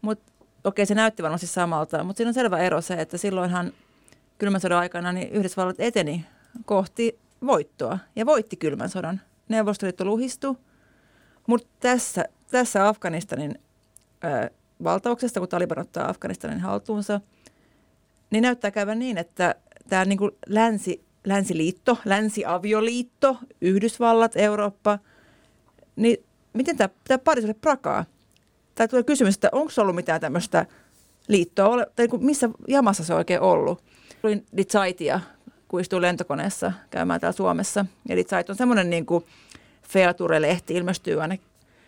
mutta 0.02 0.32
okei, 0.64 0.86
se 0.86 0.94
näytti 0.94 1.22
varmasti 1.22 1.46
samalta, 1.46 2.04
mutta 2.04 2.16
siinä 2.16 2.28
on 2.28 2.34
selvä 2.34 2.58
ero 2.58 2.80
se, 2.80 2.94
että 2.94 3.18
silloinhan 3.18 3.72
kylmän 4.38 4.60
sodan 4.60 4.78
aikana 4.78 5.12
niin 5.12 5.30
Yhdysvallat 5.30 5.80
eteni 5.80 6.24
kohti 6.64 7.18
voittoa 7.46 7.98
ja 8.16 8.26
voitti 8.26 8.56
kylmän 8.56 8.88
sodan. 8.88 9.20
Neuvostoliitto 9.48 10.04
luhistui 10.04 10.56
mutta 11.48 11.68
tässä, 11.80 12.24
tässä 12.50 12.88
Afganistanin 12.88 13.58
ö, 14.24 14.50
valtauksesta, 14.84 15.40
kun 15.40 15.48
Taliban 15.48 15.78
ottaa 15.78 16.08
Afganistanin 16.08 16.60
haltuunsa, 16.60 17.20
niin 18.30 18.42
näyttää 18.42 18.70
käyvän 18.70 18.98
niin, 18.98 19.18
että 19.18 19.54
tämä 19.88 20.04
niin 20.04 20.18
kuin 20.18 20.30
länsi, 20.46 21.04
länsiliitto, 21.24 21.98
länsiavioliitto, 22.04 23.36
Yhdysvallat, 23.60 24.36
Eurooppa, 24.36 24.98
niin 25.96 26.24
miten 26.52 26.76
tämä, 26.76 27.18
parisuhde 27.24 27.54
prakaa? 27.54 28.04
Tai 28.74 28.88
tulee 28.88 29.02
kysymys, 29.02 29.34
että 29.34 29.48
onko 29.52 29.72
ollut 29.78 29.94
mitään 29.94 30.20
tämmöistä 30.20 30.66
liittoa, 31.28 31.76
tai 31.76 31.86
niin 31.98 32.10
kuin 32.10 32.24
missä 32.24 32.48
jamassa 32.68 33.04
se 33.04 33.12
on 33.12 33.18
oikein 33.18 33.40
ollut? 33.40 33.84
Luin 34.22 34.46
Ditsaitia, 34.56 35.20
kun 35.68 35.80
istuin 35.80 36.02
lentokoneessa 36.02 36.72
käymään 36.90 37.20
täällä 37.20 37.36
Suomessa. 37.36 37.86
Ja 38.08 38.16
Ditsait 38.16 38.50
on 38.50 38.56
semmoinen 38.56 38.90
niin 38.90 39.06
kuin– 39.06 39.24
Feature-lehti 39.88 40.74
ilmestyy 40.74 41.22
aina 41.22 41.36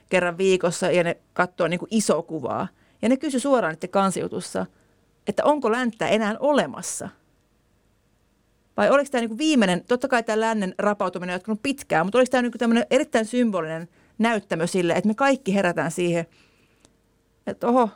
kerran 0.08 0.38
viikossa 0.38 0.90
ja 0.90 1.04
ne 1.04 1.16
katsoo 1.32 1.68
niin 1.68 1.80
kuin 1.80 1.88
iso 1.90 2.22
kuvaa. 2.22 2.68
Ja 3.02 3.08
ne 3.08 3.16
kysy 3.16 3.40
suoraan 3.40 3.74
niiden 3.74 3.90
kansiutussa, 3.90 4.66
että 5.26 5.44
onko 5.44 5.72
länttä 5.72 6.08
enää 6.08 6.36
olemassa. 6.40 7.08
Vai 8.76 8.90
oliko 8.90 9.10
tämä 9.10 9.20
niin 9.20 9.28
kuin 9.28 9.38
viimeinen, 9.38 9.84
totta 9.88 10.08
kai 10.08 10.22
tämä 10.22 10.40
lännen 10.40 10.74
rapautuminen 10.78 11.32
on 11.32 11.34
jatkunut 11.34 11.62
pitkään, 11.62 12.06
mutta 12.06 12.18
oliko 12.18 12.30
tämä 12.30 12.42
niin 12.42 12.52
tämmöinen 12.52 12.86
erittäin 12.90 13.26
symbolinen 13.26 13.88
näyttämö 14.18 14.66
sille, 14.66 14.92
että 14.92 15.08
me 15.08 15.14
kaikki 15.14 15.54
herätään 15.54 15.90
siihen, 15.90 16.26
että 17.46 17.66
oho, 17.66 17.88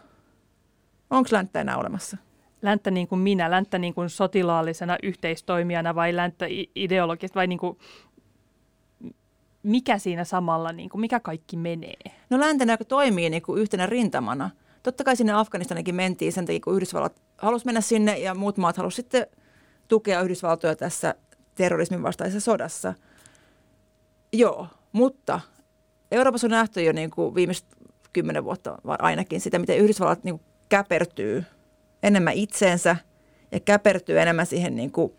onko 1.11 1.29
länttä 1.33 1.61
enää 1.61 1.77
olemassa? 1.77 2.17
Länttä 2.63 2.91
niin 2.91 3.09
kuin 3.09 3.19
minä, 3.19 3.51
länttä 3.51 3.79
niin 3.79 3.95
kuin 3.95 4.11
sotilaallisena 4.11 4.97
yhteistoimijana 5.03 5.95
vai 5.95 6.17
länttä 6.17 6.47
ideologista 6.75 7.35
vai 7.35 7.47
niin 7.47 7.59
kuin 7.59 7.79
mikä 9.65 9.99
siinä 9.99 10.25
samalla, 10.25 10.73
niin 10.73 10.89
kuin, 10.89 11.01
mikä 11.01 11.21
kaikki 11.21 11.57
menee? 11.57 12.01
No 12.31 12.41
läntenä, 12.41 12.79
toimii 12.89 13.31
niin 13.31 13.43
kuin 13.43 13.63
yhtenä 13.63 13.87
rintamana. 13.87 14.51
Totta 14.83 15.05
kai 15.05 15.17
sinne 15.17 15.33
Afganistanikin 15.33 15.95
mentiin 15.95 16.33
sen 16.33 16.47
takia, 16.47 16.61
kun 16.61 16.75
Yhdysvallat 16.75 17.23
halusi 17.39 17.67
mennä 17.67 17.81
sinne 17.81 18.19
ja 18.19 18.35
muut 18.35 18.57
maat 18.57 18.77
halusivat 18.77 18.97
sitten 18.97 19.27
tukea 19.89 20.21
Yhdysvaltoja 20.21 20.77
tässä 20.77 21.15
terrorismin 21.55 22.03
vastaisessa 22.03 22.51
sodassa. 22.51 22.95
Joo, 24.33 24.69
mutta 24.93 25.41
Euroopassa 26.11 26.47
on 26.47 26.51
nähty 26.51 26.83
jo 26.83 26.93
niin 26.93 27.11
kuin 27.11 27.35
viimeiset 27.35 27.67
kymmenen 28.13 28.45
vuotta 28.45 28.79
ainakin 28.85 29.41
sitä, 29.41 29.59
miten 29.59 29.79
Yhdysvallat 29.79 30.25
niin 30.25 30.39
kuin 30.39 30.47
käpertyy 30.69 31.45
enemmän 32.03 32.35
itseensä 32.35 32.97
ja 33.53 33.61
käpertyy 33.61 34.21
enemmän 34.21 34.47
siihen 34.47 34.77
niin 34.77 34.93
kuin, 34.93 35.13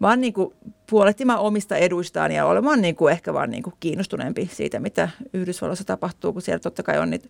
vaan 0.00 0.20
niin 0.20 0.32
kuin 0.32 0.54
puolettimaan 0.90 1.40
omista 1.40 1.76
eduistaan 1.76 2.32
ja 2.32 2.46
olemaan 2.46 2.82
niin 2.82 2.96
kuin 2.96 3.12
ehkä 3.12 3.34
vaan 3.34 3.50
niin 3.50 3.62
kuin 3.62 3.74
kiinnostuneempi 3.80 4.50
siitä, 4.52 4.80
mitä 4.80 5.08
Yhdysvalloissa 5.32 5.84
tapahtuu, 5.84 6.32
kun 6.32 6.42
siellä 6.42 6.60
totta 6.60 6.82
kai 6.82 6.98
on 6.98 7.10
niitä 7.10 7.28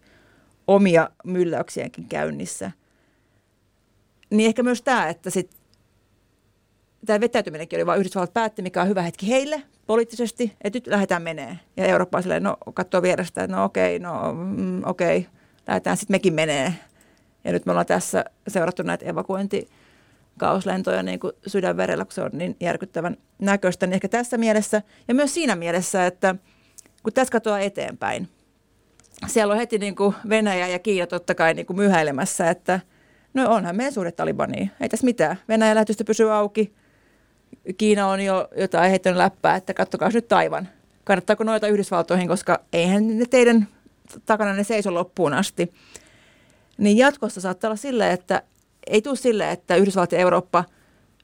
omia 0.67 1.11
mylläyksiäkin 1.25 2.09
käynnissä. 2.09 2.71
Niin 4.31 4.49
ehkä 4.49 4.63
myös 4.63 4.83
tämä, 4.83 5.09
että 5.09 5.31
sit, 5.31 5.51
tämä 7.07 7.21
vetäytyminenkin 7.21 7.77
oli 7.77 7.87
vaan 7.87 7.99
Yhdysvallat 7.99 8.33
päätti, 8.33 8.63
mikä 8.63 8.83
on 8.83 8.89
hyvä 8.89 9.03
hetki 9.03 9.29
heille 9.29 9.63
poliittisesti, 9.87 10.57
että 10.65 10.77
nyt 10.77 10.87
lähdetään 10.87 11.23
menee. 11.23 11.59
Ja 11.77 11.87
Eurooppa 11.87 12.23
silleen, 12.23 12.43
no 12.43 12.57
katsoo 12.75 13.03
vierestä, 13.03 13.43
että 13.45 13.57
no 13.57 13.65
okei, 13.65 13.99
no 13.99 14.35
mm, 14.35 14.83
okei, 14.85 15.27
lähdetään 15.67 15.97
sitten 15.97 16.15
mekin 16.15 16.35
menee. 16.35 16.75
Ja 17.45 17.53
nyt 17.53 17.67
me 17.67 17.73
ollaan 17.73 17.87
tässä 17.87 18.25
seurattu 18.49 18.83
näitä 18.83 19.05
evakuointikauslentoja 20.41 21.03
niin 21.03 21.21
kuin 21.21 21.33
sydänverellä, 21.47 22.05
kun 22.05 22.13
se 22.13 22.23
on 22.23 22.31
niin 22.33 22.57
järkyttävän 22.61 23.17
näköistä. 23.39 23.87
Niin 23.87 23.95
ehkä 23.95 24.09
tässä 24.09 24.39
mielessä 24.39 24.83
ja 25.09 25.15
myös 25.15 25.35
siinä 25.35 25.57
mielessä, 25.57 26.07
että 26.07 26.35
kun 27.03 27.13
tässä 27.13 27.33
katsoa 27.33 27.59
eteenpäin, 27.59 28.29
siellä 29.27 29.53
on 29.53 29.59
heti 29.59 29.79
niin 29.79 29.97
kuin 29.97 30.15
Venäjä 30.29 30.69
ja 30.69 30.79
Kiina 30.79 31.07
totta 31.07 31.35
kai 31.35 31.55
niin 31.55 31.67
kuin 31.67 31.77
myhäilemässä, 31.77 32.51
että 32.51 32.81
no 33.35 33.51
onhan 33.51 33.77
meidän 33.77 33.93
suhde 33.93 34.13
Talibaniin. 34.13 34.71
Ei 34.81 34.89
tässä 34.89 35.07
mitään. 35.07 35.37
Venäjän 35.49 35.75
lähetystö 35.75 36.05
pysyy 36.05 36.33
auki. 36.33 36.73
Kiina 37.79 38.07
on 38.07 38.21
jo 38.21 38.49
jotain 38.57 38.91
heittänyt 38.91 39.17
läppää, 39.19 39.57
että 39.57 39.75
kattokaa 39.75 40.11
nyt 40.15 40.29
Taivan. 40.29 40.69
Kannattaako 41.05 41.45
noita 41.45 41.69
Yhdysvaltoihin, 41.69 42.29
koska 42.29 42.61
eihän 42.73 43.19
ne 43.19 43.27
teidän 43.27 43.69
takana 44.27 44.53
ne 44.53 44.65
seiso 44.65 44.95
loppuun 44.95 45.35
asti. 45.35 45.73
Niin 46.79 46.97
jatkossa 46.97 47.41
saattaa 47.41 47.69
olla 47.69 47.77
silleen, 47.77 48.13
että 48.13 48.43
ei 48.87 49.03
tule 49.03 49.17
silleen, 49.17 49.51
että 49.51 49.77
Yhdysvallat 49.77 50.13
ja 50.13 50.19
Eurooppa 50.19 50.65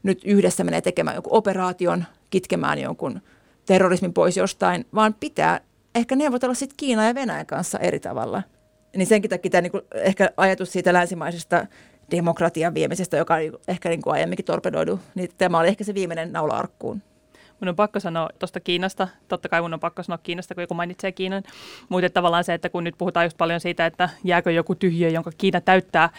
nyt 0.02 0.20
yhdessä 0.24 0.64
menee 0.64 0.80
tekemään 0.80 1.14
jonkun 1.14 1.32
operaation, 1.32 2.04
kitkemään 2.30 2.78
jonkun 2.78 3.22
terrorismin 3.66 4.12
pois 4.12 4.36
jostain, 4.36 4.86
vaan 4.94 5.14
pitää 5.14 5.60
ehkä 5.94 6.16
neuvotella 6.16 6.54
sitten 6.54 6.76
Kiina 6.76 7.06
ja 7.06 7.14
Venäjän 7.14 7.46
kanssa 7.46 7.78
eri 7.78 8.00
tavalla. 8.00 8.42
Niin 8.96 9.06
senkin 9.06 9.30
takia 9.30 9.50
tämä 9.50 9.62
niinku, 9.62 9.80
ehkä 9.94 10.30
ajatus 10.36 10.72
siitä 10.72 10.92
länsimaisesta 10.92 11.66
demokratian 12.10 12.74
viemisestä, 12.74 13.16
joka 13.16 13.34
on 13.34 13.40
ehkä 13.68 13.88
niinku 13.88 14.10
aiemminkin 14.10 14.44
torpedoidu, 14.44 15.00
niin 15.14 15.28
tämä 15.38 15.58
oli 15.58 15.68
ehkä 15.68 15.84
se 15.84 15.94
viimeinen 15.94 16.32
naula 16.32 16.54
arkkuun. 16.54 17.02
Mun 17.60 17.68
on 17.68 17.76
pakko 17.76 18.00
sanoa 18.00 18.28
tuosta 18.38 18.60
Kiinasta, 18.60 19.08
totta 19.28 19.48
kai 19.48 19.62
mun 19.62 19.74
on 19.74 19.80
pakko 19.80 20.02
sanoa 20.02 20.18
Kiinasta, 20.18 20.54
kun 20.54 20.62
joku 20.62 20.74
mainitsee 20.74 21.12
Kiinan, 21.12 21.42
mutta 21.88 22.10
tavallaan 22.10 22.44
se, 22.44 22.54
että 22.54 22.68
kun 22.68 22.84
nyt 22.84 22.94
puhutaan 22.98 23.26
just 23.26 23.36
paljon 23.36 23.60
siitä, 23.60 23.86
että 23.86 24.08
jääkö 24.24 24.50
joku 24.50 24.74
tyhjö, 24.74 25.08
jonka 25.08 25.30
Kiina 25.38 25.60
täyttää, 25.60 26.10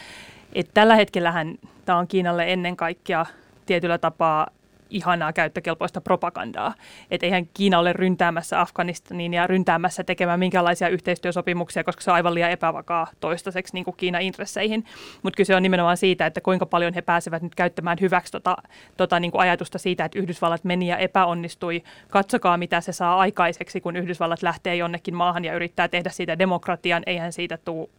että 0.53 0.71
tällä 0.73 0.95
hetkellähän 0.95 1.55
tämä 1.85 1.97
on 1.97 2.07
Kiinalle 2.07 2.53
ennen 2.53 2.77
kaikkea 2.77 3.25
tietyllä 3.65 3.97
tapaa 3.97 4.47
ihanaa 4.89 5.33
käyttökelpoista 5.33 6.01
propagandaa. 6.01 6.73
Että 7.11 7.25
eihän 7.25 7.47
Kiina 7.53 7.79
ole 7.79 7.93
ryntäämässä 7.93 8.61
Afganistaniin 8.61 9.33
ja 9.33 9.47
ryntäämässä 9.47 10.03
tekemään 10.03 10.39
minkälaisia 10.39 10.87
yhteistyösopimuksia, 10.89 11.83
koska 11.83 12.01
se 12.01 12.11
on 12.11 12.15
aivan 12.15 12.33
liian 12.33 12.51
epävakaa 12.51 13.07
toistaiseksi 13.19 13.73
niin 13.73 13.85
kuin 13.85 13.97
Kiinan 13.97 14.21
intresseihin. 14.21 14.85
Mutta 15.23 15.37
kyse 15.37 15.55
on 15.55 15.63
nimenomaan 15.63 15.97
siitä, 15.97 16.25
että 16.25 16.41
kuinka 16.41 16.65
paljon 16.65 16.93
he 16.93 17.01
pääsevät 17.01 17.43
nyt 17.43 17.55
käyttämään 17.55 17.97
hyväksi 18.01 18.31
tota, 18.31 18.57
tota 18.97 19.19
niin 19.19 19.31
kuin 19.31 19.41
ajatusta 19.41 19.77
siitä, 19.77 20.05
että 20.05 20.19
Yhdysvallat 20.19 20.63
meni 20.63 20.87
ja 20.87 20.97
epäonnistui. 20.97 21.83
Katsokaa, 22.09 22.57
mitä 22.57 22.81
se 22.81 22.91
saa 22.91 23.19
aikaiseksi, 23.19 23.81
kun 23.81 23.95
Yhdysvallat 23.95 24.43
lähtee 24.43 24.75
jonnekin 24.75 25.15
maahan 25.15 25.45
ja 25.45 25.55
yrittää 25.55 25.87
tehdä 25.87 26.09
siitä 26.09 26.39
demokratian. 26.39 27.03
Eihän 27.05 27.33
siitä 27.33 27.57
tule 27.65 27.89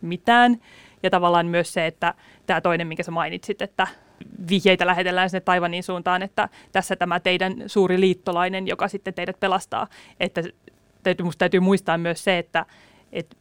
mitään. 0.00 0.58
Ja 1.02 1.10
tavallaan 1.10 1.46
myös 1.46 1.72
se, 1.72 1.86
että 1.86 2.14
tämä 2.46 2.60
toinen, 2.60 2.86
minkä 2.86 3.02
sä 3.02 3.10
mainitsit, 3.10 3.62
että 3.62 3.86
vihjeitä 4.50 4.86
lähetellään 4.86 5.30
sinne 5.30 5.40
Taivanin 5.40 5.82
suuntaan, 5.82 6.22
että 6.22 6.48
tässä 6.72 6.96
tämä 6.96 7.20
teidän 7.20 7.54
suuri 7.66 8.00
liittolainen, 8.00 8.66
joka 8.66 8.88
sitten 8.88 9.14
teidät 9.14 9.40
pelastaa. 9.40 9.86
Että 10.20 10.42
täytyy, 11.02 11.24
musta 11.24 11.38
täytyy 11.38 11.60
muistaa 11.60 11.98
myös 11.98 12.24
se, 12.24 12.38
että, 12.38 12.66
että 13.12 13.36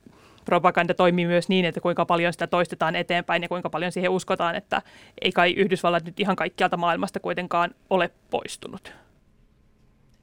propaganda 0.45 0.93
toimii 0.93 1.27
myös 1.27 1.49
niin, 1.49 1.65
että 1.65 1.81
kuinka 1.81 2.05
paljon 2.05 2.33
sitä 2.33 2.47
toistetaan 2.47 2.95
eteenpäin 2.95 3.41
ja 3.41 3.49
kuinka 3.49 3.69
paljon 3.69 3.91
siihen 3.91 4.11
uskotaan, 4.11 4.55
että 4.55 4.81
ei 5.21 5.31
kai 5.31 5.51
Yhdysvallat 5.51 6.03
nyt 6.03 6.19
ihan 6.19 6.35
kaikkialta 6.35 6.77
maailmasta 6.77 7.19
kuitenkaan 7.19 7.75
ole 7.89 8.11
poistunut. 8.29 8.93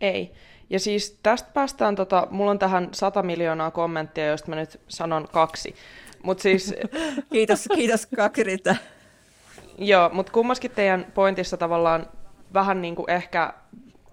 Ei. 0.01 0.33
Ja 0.71 0.81
siis 0.81 1.19
tästä 1.23 1.51
päästään, 1.55 1.97
tota, 1.97 2.27
mulla 2.31 2.51
on 2.51 2.59
tähän 2.59 2.89
100 2.93 3.23
miljoonaa 3.23 3.71
kommenttia, 3.71 4.27
joista 4.27 4.51
mä 4.51 4.57
nyt 4.57 4.81
sanon 4.89 5.29
kaksi. 5.33 5.75
Mut 6.25 6.39
siis... 6.39 6.75
kiitos, 7.33 7.69
kiitos 7.75 8.07
Kakrita. 8.07 8.77
Joo, 9.79 10.11
mutta 10.13 10.33
kummaskin 10.33 10.71
teidän 10.71 11.07
pointissa 11.15 11.57
tavallaan 11.57 12.07
vähän 12.55 12.83
niin 12.83 12.97
kuin 12.97 13.11
ehkä 13.11 13.55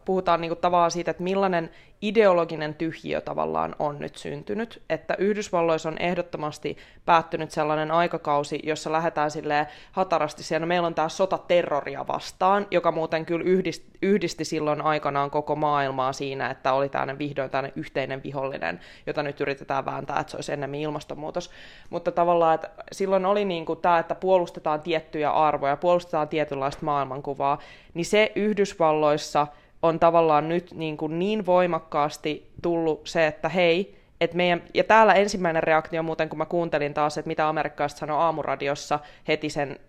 puhutaan 0.05 0.41
niin 0.41 0.49
kuin 0.49 0.59
tavallaan 0.59 0.91
siitä, 0.91 1.11
että 1.11 1.23
millainen 1.23 1.69
ideologinen 2.01 2.75
tyhjiö 2.75 3.21
tavallaan 3.21 3.75
on 3.79 3.99
nyt 3.99 4.15
syntynyt, 4.15 4.81
että 4.89 5.15
Yhdysvalloissa 5.17 5.89
on 5.89 5.97
ehdottomasti 5.97 6.77
päättynyt 7.05 7.51
sellainen 7.51 7.91
aikakausi, 7.91 8.59
jossa 8.63 8.91
lähdetään 8.91 9.31
sille 9.31 9.67
hatarasti 9.91 10.43
siellä. 10.43 10.65
No, 10.65 10.67
meillä 10.67 10.87
on 10.87 10.95
tämä 10.95 11.09
sota 11.09 11.37
terroria 11.37 12.07
vastaan, 12.07 12.67
joka 12.71 12.91
muuten 12.91 13.25
kyllä 13.25 13.43
yhdisti, 13.43 13.91
yhdisti 14.01 14.45
silloin 14.45 14.81
aikanaan 14.81 15.31
koko 15.31 15.55
maailmaa 15.55 16.13
siinä, 16.13 16.49
että 16.49 16.73
oli 16.73 16.89
tämmöinen 16.89 17.17
vihdoin 17.17 17.49
tämmöinen 17.49 17.73
yhteinen 17.75 18.23
vihollinen, 18.23 18.79
jota 19.07 19.23
nyt 19.23 19.41
yritetään 19.41 19.85
vääntää, 19.85 20.19
että 20.19 20.31
se 20.31 20.37
olisi 20.37 20.53
enemmän 20.53 20.79
ilmastonmuutos. 20.79 21.51
Mutta 21.89 22.11
tavallaan, 22.11 22.55
että 22.55 22.69
silloin 22.91 23.25
oli 23.25 23.45
niin 23.45 23.65
kuin 23.65 23.79
tämä, 23.79 23.99
että 23.99 24.15
puolustetaan 24.15 24.81
tiettyjä 24.81 25.31
arvoja, 25.31 25.77
puolustetaan 25.77 26.27
tietynlaista 26.27 26.85
maailmankuvaa, 26.85 27.59
niin 27.93 28.05
se 28.05 28.31
Yhdysvalloissa– 28.35 29.47
on 29.81 29.99
tavallaan 29.99 30.49
nyt 30.49 30.73
niin, 30.73 30.97
kuin 30.97 31.19
niin 31.19 31.45
voimakkaasti 31.45 32.51
tullut 32.61 33.01
se, 33.07 33.27
että 33.27 33.49
hei, 33.49 34.01
et 34.21 34.33
meidän, 34.33 34.63
ja 34.73 34.83
täällä 34.83 35.13
ensimmäinen 35.13 35.63
reaktio 35.63 36.03
muuten, 36.03 36.29
kun 36.29 36.37
mä 36.37 36.45
kuuntelin 36.45 36.93
taas, 36.93 37.17
että 37.17 37.27
mitä 37.27 37.49
amerikkalaiset 37.49 37.97
sanoo 37.97 38.19
aamuradiossa 38.19 38.99
heti, 39.27 39.49
sen, 39.49 39.79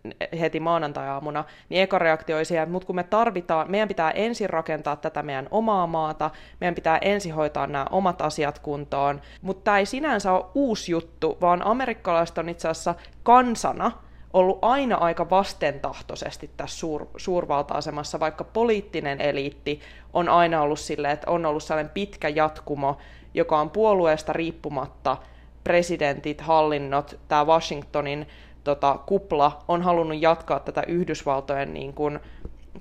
heti 0.41 0.61
maanantai-aamuna, 0.61 1.45
niin 1.69 1.83
eka 1.83 1.99
reaktio 1.99 2.37
oli 2.37 2.45
siihen, 2.45 2.63
että 2.63 2.73
mut 2.73 2.85
kun 2.85 2.97
me 2.97 3.03
tarvitaan, 3.03 3.71
meidän 3.71 3.89
pitää 3.89 4.11
ensin 4.11 4.51
rakentaa 4.51 4.97
tätä 4.97 5.23
meidän 5.23 5.49
omaa 5.51 5.87
maata, 5.87 6.31
meidän 6.61 6.75
pitää 6.75 6.99
ensin 6.99 7.35
hoitaa 7.35 7.67
nämä 7.67 7.87
omat 7.91 8.23
asiat 8.23 8.59
kuntoon, 8.59 9.21
mutta 9.43 9.65
tämä 9.65 9.79
ei 9.79 9.87
sinänsä 9.87 10.33
ole 10.33 10.45
uusi 10.55 10.93
juttu, 10.93 11.39
vaan 11.41 11.67
amerikkalaiset 11.67 12.39
on 12.39 12.49
itse 12.49 12.69
asiassa 12.69 12.95
kansana, 13.23 13.93
ollut 14.33 14.59
aina 14.63 14.97
aika 14.97 15.31
vastentahtoisesti 15.31 16.51
tässä 16.57 16.79
suur, 16.79 17.07
suurvalta-asemassa, 17.17 18.21
vaikka 18.21 18.45
poliittinen 18.45 19.21
eliitti 19.21 19.81
on 20.13 20.29
aina 20.29 20.63
ollut 20.63 20.81
silleen, 20.81 21.15
että 21.15 21.31
on 21.31 21.47
ollut 21.47 21.63
sellainen 21.63 21.93
pitkä 21.95 22.29
jatkumo, 22.29 22.99
joka 23.35 23.61
on 23.61 23.71
puolueesta 23.71 24.33
riippumatta, 24.33 25.17
presidentit, 25.65 26.41
hallinnot, 26.41 27.19
tämä 27.29 27.47
Washingtonin 27.47 28.29
tota, 28.65 28.99
kupla 29.07 29.59
on 29.69 29.83
halunnut 29.83 30.23
jatkaa 30.23 30.61
tätä 30.61 30.83
Yhdysvaltojen 30.87 31.75
niin 31.75 31.95
kuin, 31.95 32.21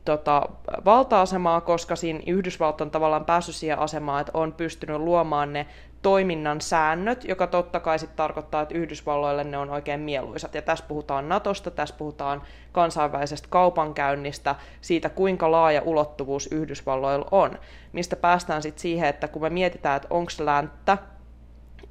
tota, 0.06 0.50
valta-asemaa, 0.86 1.62
koska 1.62 1.96
siinä 1.96 2.20
Yhdysvalto 2.28 2.84
on 2.84 2.92
tavallaan 2.92 3.26
päässyt 3.26 3.56
siihen 3.56 3.80
asemaan, 3.80 4.22
että 4.22 4.32
on 4.38 4.54
pystynyt 4.54 4.98
luomaan 4.98 5.54
ne 5.54 5.66
toiminnan 6.02 6.62
säännöt, 6.62 7.24
joka 7.24 7.48
totta 7.48 7.80
kai 7.80 8.00
sitten 8.00 8.18
tarkoittaa, 8.18 8.62
että 8.62 8.78
Yhdysvalloille 8.78 9.44
ne 9.44 9.58
on 9.58 9.70
oikein 9.70 10.00
mieluisat. 10.00 10.56
Ja 10.56 10.62
tässä 10.62 10.86
puhutaan 10.88 11.30
Natosta, 11.30 11.72
tässä 11.72 11.96
puhutaan 11.98 12.42
kansainvälisestä 12.72 13.48
kaupankäynnistä, 13.52 14.56
siitä 14.82 15.10
kuinka 15.10 15.52
laaja 15.52 15.82
ulottuvuus 15.82 16.48
Yhdysvalloilla 16.52 17.28
on. 17.32 17.60
Mistä 17.92 18.16
päästään 18.16 18.62
sitten 18.62 18.82
siihen, 18.82 19.10
että 19.10 19.28
kun 19.28 19.42
me 19.42 19.50
mietitään, 19.50 19.96
että 19.96 20.08
onko 20.10 20.32
länttä, 20.40 20.98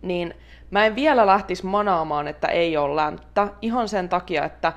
niin 0.03 0.35
mä 0.71 0.87
en 0.87 0.95
vielä 0.95 1.27
lähtisi 1.27 1.67
manaamaan, 1.67 2.29
että 2.29 2.49
ei 2.49 2.77
ole 2.77 2.97
länttä, 2.97 3.49
ihan 3.63 3.89
sen 3.89 4.09
takia, 4.09 4.45
että 4.45 4.73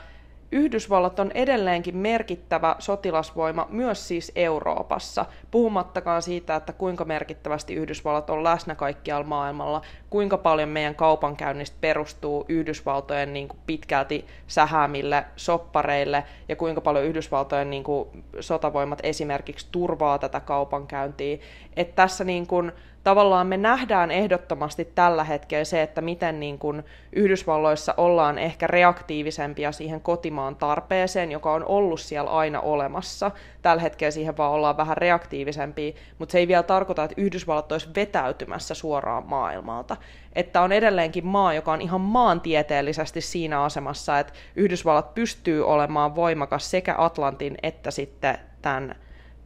Yhdysvallat 0.53 1.19
on 1.19 1.31
edelleenkin 1.31 1.97
merkittävä 1.97 2.75
sotilasvoima 2.79 3.67
myös 3.69 4.07
siis 4.07 4.31
Euroopassa, 4.35 5.25
puhumattakaan 5.51 6.21
siitä, 6.21 6.55
että 6.55 6.73
kuinka 6.73 7.05
merkittävästi 7.05 7.73
Yhdysvallat 7.73 8.29
on 8.29 8.43
läsnä 8.43 8.75
kaikkialla 8.75 9.27
maailmalla, 9.27 9.81
kuinka 10.13 10.37
paljon 10.37 10.69
meidän 10.69 10.95
kaupankäynnistä 10.95 11.77
perustuu 11.81 12.45
Yhdysvaltojen 12.49 13.33
niin 13.33 13.47
kuin 13.47 13.59
pitkälti 13.65 14.25
sähäämille 14.47 15.25
soppareille 15.35 16.23
ja 16.49 16.55
kuinka 16.55 16.81
paljon 16.81 17.05
Yhdysvaltojen 17.05 17.69
niin 17.69 17.83
kuin, 17.83 18.23
sotavoimat 18.39 18.99
esimerkiksi 19.03 19.67
turvaa 19.71 20.19
tätä 20.19 20.39
kaupankäyntiä. 20.39 21.37
Et 21.75 21.95
tässä 21.95 22.23
niin 22.23 22.47
kuin, 22.47 22.71
tavallaan 23.03 23.47
me 23.47 23.57
nähdään 23.57 24.11
ehdottomasti 24.11 24.85
tällä 24.95 25.23
hetkellä 25.23 25.63
se, 25.63 25.81
että 25.81 26.01
miten 26.01 26.39
niin 26.39 26.59
kuin 26.59 26.83
Yhdysvalloissa 27.13 27.93
ollaan 27.97 28.37
ehkä 28.37 28.67
reaktiivisempia 28.67 29.71
siihen 29.71 30.01
kotimaan 30.01 30.55
tarpeeseen, 30.55 31.31
joka 31.31 31.53
on 31.53 31.65
ollut 31.65 31.99
siellä 31.99 32.31
aina 32.31 32.59
olemassa. 32.61 33.31
Tällä 33.61 33.81
hetkellä 33.81 34.11
siihen 34.11 34.37
vaan 34.37 34.51
ollaan 34.51 34.77
vähän 34.77 34.97
reaktiivisempia, 34.97 35.93
mutta 36.19 36.31
se 36.31 36.39
ei 36.39 36.47
vielä 36.47 36.63
tarkoita, 36.63 37.03
että 37.03 37.21
Yhdysvallat 37.21 37.71
olisi 37.71 37.89
vetäytymässä 37.95 38.73
suoraan 38.73 39.23
maailmalta. 39.25 39.97
Että 40.33 40.61
on 40.61 40.71
edelleenkin 40.71 41.25
maa, 41.25 41.53
joka 41.53 41.73
on 41.73 41.81
ihan 41.81 42.01
maantieteellisesti 42.01 43.21
siinä 43.21 43.63
asemassa, 43.63 44.19
että 44.19 44.33
Yhdysvallat 44.55 45.13
pystyy 45.13 45.67
olemaan 45.67 46.15
voimakas 46.15 46.71
sekä 46.71 46.95
Atlantin 46.97 47.57
että 47.63 47.91
sitten 47.91 48.37
tämän 48.61 48.95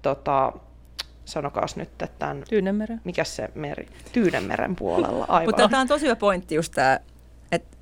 tota, 0.02 0.54
sanokaas 1.26 1.76
nyt, 1.76 1.90
että 1.90 2.08
tämän... 2.20 2.44
Tyynemeren. 2.50 3.02
Mikä 3.04 3.24
se 3.24 3.50
meri? 3.56 3.88
Tyynemeren 4.12 4.76
puolella, 4.76 5.26
aivan. 5.28 5.46
Mutta 5.46 5.70
tämä 5.70 5.82
on 5.82 5.88
tosi 5.88 6.06
hyvä 6.06 6.16
pointti 6.16 6.56
just 6.56 6.74
tämä, 6.76 7.00
että 7.52 7.78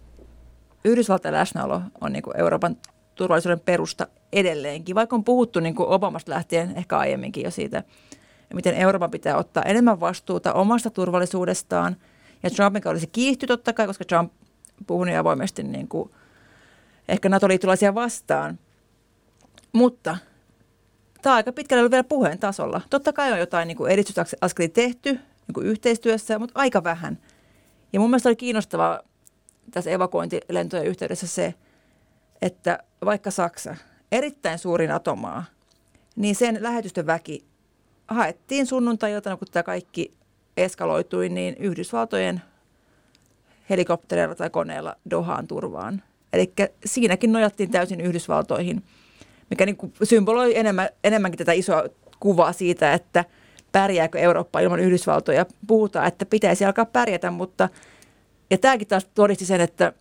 Yhdysvaltain 0.86 1.34
läsnäolo 1.34 1.82
on 2.02 2.14
niin 2.14 2.24
kuin 2.24 2.40
Euroopan 2.40 2.78
turvallisuuden 3.16 3.60
perusta 3.60 4.08
edelleenkin, 4.34 4.96
vaikka 4.96 5.16
on 5.16 5.24
puhuttu 5.24 5.60
niin 5.60 5.76
kuin 5.76 5.90
Obamasta 5.90 6.32
lähtien 6.32 6.78
ehkä 6.78 6.98
aiemminkin 6.98 7.44
jo 7.44 7.52
siitä, 7.52 7.84
miten 8.54 8.76
Euroopan 8.76 9.12
pitää 9.12 9.38
ottaa 9.38 9.64
enemmän 9.64 10.00
vastuuta 10.00 10.54
omasta 10.54 10.90
turvallisuudestaan. 10.90 11.96
Ja 12.46 12.52
Trumpin 12.52 12.82
kaudella 12.82 13.02
se 13.02 13.08
kiihtyi 13.08 13.48
totta 13.48 13.74
kai, 13.74 13.88
koska 13.88 14.06
Trump 14.06 14.34
puhui 14.88 15.06
niin 15.06 15.20
avoimesti 15.20 15.64
niin 15.64 15.88
kuin 15.88 16.12
ehkä 17.08 17.30
NATO-liittolaisia 17.30 17.96
vastaan. 17.96 18.60
Mutta 19.74 20.18
tämä 21.22 21.34
on 21.34 21.38
aika 21.38 21.52
pitkälle 21.52 21.82
ollut 21.82 21.92
vielä 21.92 22.04
puheen 22.04 22.40
tasolla. 22.40 22.82
Totta 22.90 23.14
kai 23.14 23.32
on 23.32 23.40
jotain 23.40 23.68
niin 23.68 23.88
edistysaskelia 23.90 24.70
tehty 24.70 25.12
niin 25.14 25.54
kuin 25.54 25.68
yhteistyössä, 25.68 26.40
mutta 26.40 26.60
aika 26.60 26.84
vähän. 26.84 27.20
Ja 27.94 28.00
mun 28.00 28.10
mielestä 28.10 28.30
oli 28.30 28.36
kiinnostavaa 28.36 29.00
tässä 29.72 29.92
evakuointilentojen 29.92 30.86
yhteydessä 30.86 31.28
se, 31.28 31.54
että 32.42 32.80
vaikka 33.06 33.32
Saksa, 33.32 33.76
erittäin 34.12 34.60
suurin 34.60 34.92
atomaa, 34.92 35.46
niin 36.16 36.36
sen 36.36 36.58
lähetystön 36.64 37.06
väki 37.06 37.46
haettiin 38.08 38.66
sunnuntai-iltana, 38.66 39.38
kun 39.38 39.48
tämä 39.52 39.64
kaikki 39.64 40.14
eskaloitui, 40.58 41.30
niin 41.30 41.56
Yhdysvaltojen 41.60 42.42
helikoptereilla 43.70 44.36
tai 44.36 44.50
koneella 44.50 44.96
Dohaan 45.10 45.48
turvaan. 45.48 46.04
Eli 46.34 46.54
siinäkin 46.86 47.32
nojattiin 47.32 47.72
täysin 47.72 48.02
Yhdysvaltoihin– 48.02 48.84
mikä 49.50 49.66
niin 49.66 49.78
kuin 49.78 49.94
symboloi 50.04 50.58
enemmän, 50.58 50.90
enemmänkin 51.04 51.38
tätä 51.38 51.52
isoa 51.52 51.84
kuvaa 52.20 52.54
siitä, 52.54 52.94
että 52.94 53.26
pärjääkö 53.72 54.20
Eurooppa 54.20 54.60
ilman 54.60 54.80
Yhdysvaltoja. 54.80 55.46
Puhutaan, 55.68 56.08
että 56.08 56.26
pitäisi 56.26 56.66
alkaa 56.66 56.86
pärjätä, 56.86 57.32
mutta 57.32 57.70
ja 58.50 58.58
tämäkin 58.58 58.88
taas 58.88 59.06
todisti 59.06 59.46
sen, 59.46 59.62
että 59.62 59.94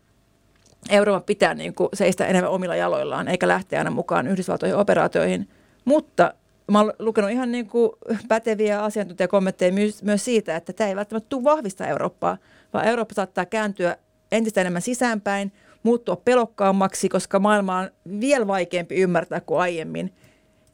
Euroopan 0.91 1.23
pitää 1.23 1.55
niin 1.55 1.75
kuin 1.75 1.89
seistä 1.95 2.27
enemmän 2.27 2.51
omilla 2.51 2.77
jaloillaan, 2.77 3.29
eikä 3.29 3.49
lähteä 3.49 3.81
aina 3.81 3.91
mukaan 3.91 4.27
Yhdysvaltoihin 4.27 4.77
operaatioihin. 4.77 5.49
Mutta 5.85 6.35
mä 6.71 6.81
olen 6.81 6.95
lukenut 6.99 7.31
ihan 7.31 7.53
niin 7.53 7.67
kuin 7.67 7.91
päteviä 8.29 8.83
asiantuntijakommentteja 8.83 9.73
myös, 9.73 10.03
myös 10.03 10.25
siitä, 10.25 10.57
että 10.57 10.73
tämä 10.73 10.89
ei 10.89 10.97
välttämättä 10.97 11.29
tule 11.29 11.45
vahvistaa 11.45 11.87
Eurooppaa, 11.87 12.39
vaan 12.73 12.85
Eurooppa 12.85 13.15
saattaa 13.15 13.47
kääntyä 13.47 13.97
entistä 14.33 14.61
enemmän 14.61 14.83
sisäänpäin– 14.83 15.53
muuttua 15.85 16.17
pelokkaammaksi, 16.17 17.09
koska 17.09 17.39
maailma 17.39 17.79
on 17.79 17.91
vielä 18.21 18.47
vaikeampi 18.47 18.95
ymmärtää 18.95 19.41
kuin 19.41 19.61
aiemmin. 19.61 20.13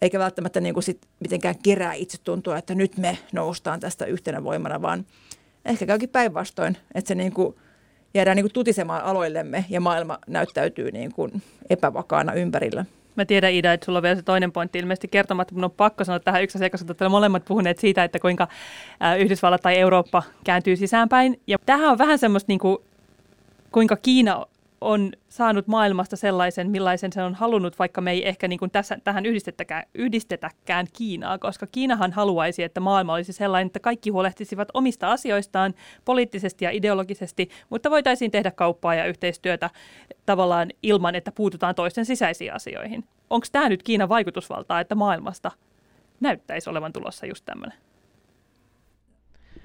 Eikä 0.02 0.18
välttämättä 0.18 0.60
niin 0.60 0.74
kuin 0.74 0.84
sit 0.84 1.06
mitenkään 1.20 1.54
kerää 1.62 1.92
itse 1.92 2.18
tuntua, 2.24 2.58
että 2.58 2.74
nyt 2.74 2.96
me 2.96 3.18
noustaan 3.32 3.80
tästä 3.80 4.04
yhtenä 4.04 4.44
voimana, 4.44 4.82
vaan 4.82 5.06
ehkä 5.64 5.86
käykin 5.86 6.08
päinvastoin, 6.08 6.76
että 6.94 7.08
se 7.08 7.14
niin 7.14 7.32
kuin 7.32 7.56
jäädään 8.14 8.36
niin 8.36 8.44
kuin 8.44 8.52
tutisemaan 8.52 9.02
aloillemme 9.04 9.64
ja 9.68 9.80
maailma 9.80 10.18
näyttäytyy 10.26 10.90
niin 10.90 11.12
kuin 11.12 11.42
epävakaana 11.70 12.32
ympärillä. 12.32 12.84
Mä 13.16 13.24
tiedän 13.24 13.52
Ida, 13.52 13.72
että 13.72 13.84
sulla 13.84 13.98
on 13.98 14.02
vielä 14.02 14.16
se 14.16 14.22
toinen 14.22 14.52
pointti 14.52 14.78
ilmeisesti 14.78 15.08
kertomatta, 15.08 15.54
mutta 15.54 15.66
on 15.66 15.70
pakko 15.70 16.04
sanoa 16.04 16.20
tähän 16.20 16.42
yksi 16.42 16.58
asia, 16.58 16.70
koska 16.70 17.08
molemmat 17.08 17.44
puhuneet 17.44 17.78
siitä, 17.78 18.04
että 18.04 18.18
kuinka 18.18 18.48
Yhdysvallat 19.18 19.62
tai 19.62 19.76
Eurooppa 19.78 20.22
kääntyy 20.44 20.76
sisäänpäin. 20.76 21.40
Ja 21.46 21.58
tähän 21.66 21.90
on 21.90 21.98
vähän 21.98 22.18
semmoista, 22.18 22.50
niin 22.50 22.58
kuin, 22.58 22.78
kuinka 23.72 23.96
Kiina 23.96 24.46
on 24.80 25.12
saanut 25.28 25.66
maailmasta 25.66 26.16
sellaisen, 26.16 26.70
millaisen 26.70 27.12
se 27.12 27.22
on 27.22 27.34
halunnut, 27.34 27.78
vaikka 27.78 28.00
me 28.00 28.10
ei 28.10 28.28
ehkä 28.28 28.48
niin 28.48 28.58
kuin 28.58 28.70
tässä, 28.70 28.98
tähän 29.04 29.26
yhdistetäkään, 29.26 29.82
yhdistetäkään 29.94 30.86
Kiinaa, 30.92 31.38
koska 31.38 31.66
Kiinahan 31.66 32.12
haluaisi, 32.12 32.62
että 32.62 32.80
maailma 32.80 33.14
olisi 33.14 33.32
sellainen, 33.32 33.66
että 33.66 33.80
kaikki 33.80 34.10
huolehtisivat 34.10 34.68
omista 34.74 35.12
asioistaan 35.12 35.74
poliittisesti 36.04 36.64
ja 36.64 36.70
ideologisesti, 36.70 37.50
mutta 37.70 37.90
voitaisiin 37.90 38.30
tehdä 38.30 38.50
kauppaa 38.50 38.94
ja 38.94 39.06
yhteistyötä 39.06 39.70
tavallaan 40.26 40.68
ilman, 40.82 41.14
että 41.14 41.32
puututaan 41.32 41.74
toisten 41.74 42.06
sisäisiin 42.06 42.54
asioihin. 42.54 43.04
Onko 43.30 43.46
tämä 43.52 43.68
nyt 43.68 43.82
Kiinan 43.82 44.08
vaikutusvaltaa, 44.08 44.80
että 44.80 44.94
maailmasta 44.94 45.50
näyttäisi 46.20 46.70
olevan 46.70 46.92
tulossa 46.92 47.26
just 47.26 47.44
tämmöinen? 47.44 47.89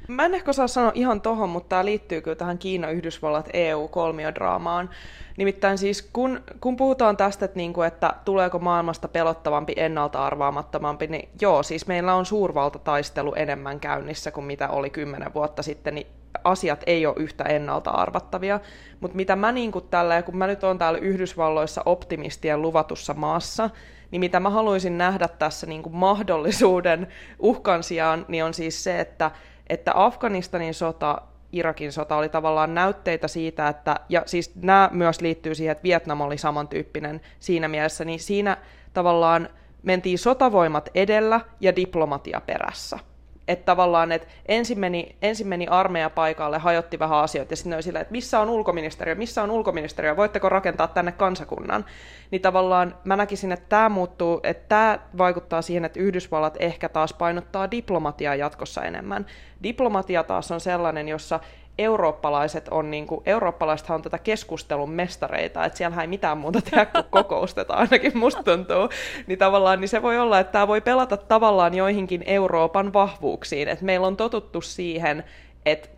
Mä 0.07 0.25
en 0.25 0.35
ehkä 0.35 0.49
osaa 0.49 0.67
sanoa 0.67 0.91
ihan 0.95 1.21
tohon, 1.21 1.49
mutta 1.49 1.69
tämä 1.69 1.85
liittyy 1.85 2.21
kyllä 2.21 2.35
tähän 2.35 2.57
Kiina, 2.57 2.89
Yhdysvallat, 2.89 3.49
EU-kolmiodraamaan. 3.53 4.89
Nimittäin 5.37 5.77
siis 5.77 6.09
kun, 6.13 6.41
kun 6.61 6.75
puhutaan 6.75 7.17
tästä, 7.17 7.45
että, 7.45 7.57
niinku, 7.57 7.81
että 7.81 8.13
tuleeko 8.25 8.59
maailmasta 8.59 9.07
pelottavampi, 9.07 9.73
ennalta 9.75 10.25
arvaamattomampi, 10.25 11.07
niin 11.07 11.29
joo, 11.41 11.63
siis 11.63 11.87
meillä 11.87 12.13
on 12.13 12.25
suurvaltataistelu 12.25 13.33
enemmän 13.35 13.79
käynnissä 13.79 14.31
kuin 14.31 14.45
mitä 14.45 14.69
oli 14.69 14.89
kymmenen 14.89 15.33
vuotta 15.33 15.63
sitten, 15.63 15.95
niin 15.95 16.07
asiat 16.43 16.83
ei 16.85 17.05
ole 17.05 17.15
yhtä 17.17 17.43
ennalta 17.43 17.91
arvattavia. 17.91 18.59
Mutta 18.99 19.15
mitä 19.15 19.35
mä 19.35 19.51
niin 19.51 19.71
kuin 19.71 19.85
tällä, 19.89 20.21
kun 20.21 20.37
mä 20.37 20.47
nyt 20.47 20.63
oon 20.63 20.77
täällä 20.77 20.99
Yhdysvalloissa 20.99 21.81
optimistien 21.85 22.61
luvatussa 22.61 23.13
maassa, 23.13 23.69
niin 24.11 24.19
mitä 24.19 24.39
mä 24.39 24.49
haluaisin 24.49 24.97
nähdä 24.97 25.27
tässä 25.27 25.67
niin 25.67 25.83
kuin 25.83 25.95
mahdollisuuden 25.95 27.07
uhkan 27.39 27.83
sijaan, 27.83 28.25
niin 28.27 28.43
on 28.43 28.53
siis 28.53 28.83
se, 28.83 28.99
että 28.99 29.31
että 29.67 29.91
Afganistanin 29.95 30.73
sota, 30.73 31.21
Irakin 31.51 31.91
sota 31.91 32.15
oli 32.15 32.29
tavallaan 32.29 32.73
näytteitä 32.73 33.27
siitä, 33.27 33.67
että, 33.67 33.95
ja 34.09 34.23
siis 34.25 34.55
nämä 34.55 34.89
myös 34.93 35.21
liittyy 35.21 35.55
siihen, 35.55 35.71
että 35.71 35.83
Vietnam 35.83 36.21
oli 36.21 36.37
samantyyppinen 36.37 37.21
siinä 37.39 37.67
mielessä, 37.67 38.05
niin 38.05 38.19
siinä 38.19 38.57
tavallaan 38.93 39.49
mentiin 39.83 40.19
sotavoimat 40.19 40.89
edellä 40.95 41.41
ja 41.59 41.75
diplomatia 41.75 42.41
perässä. 42.45 42.99
Että 43.47 43.65
tavallaan, 43.65 44.11
että 44.11 44.27
ensin 44.45 44.79
meni, 44.79 45.15
ensin 45.21 45.47
meni 45.47 45.67
armeija 45.67 46.09
paikalle, 46.09 46.57
hajotti 46.57 46.99
vähän 46.99 47.19
asioita, 47.19 47.53
ja 47.53 47.57
sitten 47.57 47.73
oli 47.73 47.83
silleen, 47.83 48.01
että 48.01 48.11
missä 48.11 48.39
on 48.39 48.49
ulkoministeriö, 48.49 49.15
missä 49.15 49.43
on 49.43 49.51
ulkoministeriö, 49.51 50.15
voitteko 50.15 50.49
rakentaa 50.49 50.87
tänne 50.87 51.11
kansakunnan. 51.11 51.85
Niin 52.31 52.41
tavallaan 52.41 52.97
mä 53.03 53.15
näkisin, 53.15 53.51
että 53.51 53.65
tämä 53.69 53.89
muuttuu, 53.89 54.39
että 54.43 54.69
tämä 54.69 54.99
vaikuttaa 55.17 55.61
siihen, 55.61 55.85
että 55.85 55.99
Yhdysvallat 55.99 56.57
ehkä 56.59 56.89
taas 56.89 57.13
painottaa 57.13 57.71
diplomatiaa 57.71 58.35
jatkossa 58.35 58.83
enemmän. 58.83 59.25
Diplomatia 59.63 60.23
taas 60.23 60.51
on 60.51 60.59
sellainen, 60.59 61.07
jossa 61.07 61.39
eurooppalaiset 61.77 62.67
on, 62.71 62.91
niin 62.91 63.07
kuin, 63.07 63.21
eurooppalaisethan 63.25 63.95
on 63.95 64.01
tätä 64.01 64.17
keskustelun 64.17 64.91
mestareita, 64.91 65.65
että 65.65 65.77
siellä 65.77 66.01
ei 66.01 66.07
mitään 66.07 66.37
muuta 66.37 66.61
tehdä 66.61 66.85
kuin 66.85 67.05
kokoustetaan, 67.23 67.79
ainakin 67.79 68.17
musta 68.17 68.43
tuntuu. 68.43 68.89
Niin 69.27 69.39
tavallaan 69.39 69.81
niin 69.81 69.89
se 69.89 70.01
voi 70.01 70.19
olla, 70.19 70.39
että 70.39 70.51
tämä 70.51 70.67
voi 70.67 70.81
pelata 70.81 71.17
tavallaan 71.17 71.73
joihinkin 71.73 72.23
Euroopan 72.25 72.93
vahvuuksiin, 72.93 73.67
että 73.67 73.85
meillä 73.85 74.07
on 74.07 74.17
totuttu 74.17 74.61
siihen, 74.61 75.23
että 75.65 75.94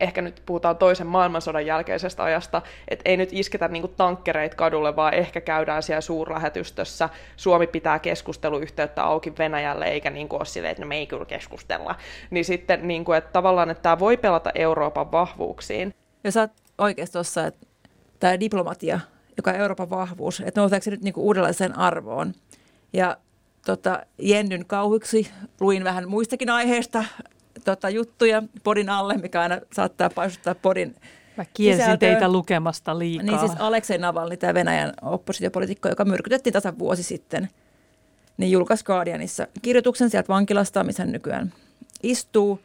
ehkä 0.00 0.22
nyt 0.22 0.42
puhutaan 0.46 0.76
toisen 0.76 1.06
maailmansodan 1.06 1.66
jälkeisestä 1.66 2.24
ajasta, 2.24 2.62
että 2.88 3.02
ei 3.10 3.16
nyt 3.16 3.28
isketä 3.32 3.68
niinku 3.68 3.88
tankkерeit 3.88 4.54
kadulle, 4.54 4.96
vaan 4.96 5.14
ehkä 5.14 5.40
käydään 5.40 5.82
siellä 5.82 6.00
suurlähetystössä. 6.00 7.08
Suomi 7.36 7.66
pitää 7.66 7.98
keskusteluyhteyttä 7.98 9.04
auki 9.04 9.32
Venäjälle, 9.38 9.84
eikä 9.84 10.10
niinku 10.10 10.36
ole 10.36 10.44
silleen, 10.44 10.72
että 10.72 10.82
no 10.82 10.88
me 10.88 10.96
ei 10.96 11.06
kyllä 11.06 11.24
keskustella. 11.24 11.94
Niin 12.30 12.44
sitten 12.44 12.88
niinku, 12.88 13.12
että 13.12 13.32
tavallaan, 13.32 13.70
että 13.70 13.82
tämä 13.82 13.98
voi 13.98 14.16
pelata 14.16 14.50
Euroopan 14.54 15.12
vahvuuksiin. 15.12 15.94
Ja 16.24 16.32
sä 16.32 16.48
oot 16.78 16.96
tuossa, 17.12 17.46
että 17.46 17.66
tämä 18.20 18.40
diplomatia, 18.40 19.00
joka 19.36 19.50
on 19.50 19.56
Euroopan 19.56 19.90
vahvuus, 19.90 20.42
että 20.46 20.60
nouseeko 20.60 20.84
se 20.84 20.90
nyt 20.90 21.02
niinku 21.02 21.26
uudenlaiseen 21.26 21.78
arvoon. 21.78 22.32
Ja 22.92 23.16
tota, 23.66 24.00
Jennyn 24.18 24.66
kauhuksi 24.66 25.30
luin 25.60 25.84
vähän 25.84 26.08
muistakin 26.08 26.50
aiheista 26.50 27.04
tota, 27.66 27.90
juttuja 27.90 28.42
podin 28.64 28.90
alle, 28.90 29.14
mikä 29.14 29.40
aina 29.40 29.60
saattaa 29.72 30.10
paisuttaa 30.10 30.54
podin 30.54 30.94
Mä 31.36 31.44
kielsin 31.54 31.84
sisältöön. 31.84 32.12
teitä 32.12 32.32
lukemasta 32.32 32.98
liikaa. 32.98 33.26
Niin 33.26 33.38
siis 33.38 33.52
Aleksei 33.58 33.98
Navalny, 33.98 34.36
tämä 34.36 34.54
Venäjän 34.54 34.92
oppositiopolitiikko, 35.02 35.88
joka 35.88 36.04
myrkytettiin 36.04 36.52
tasan 36.52 36.78
vuosi 36.78 37.02
sitten, 37.02 37.48
niin 38.36 38.52
julkaisi 38.52 38.84
Guardianissa 38.84 39.46
kirjoituksen 39.62 40.10
sieltä 40.10 40.28
vankilasta, 40.28 40.84
missä 40.84 41.02
hän 41.02 41.12
nykyään 41.12 41.52
istuu. 42.02 42.60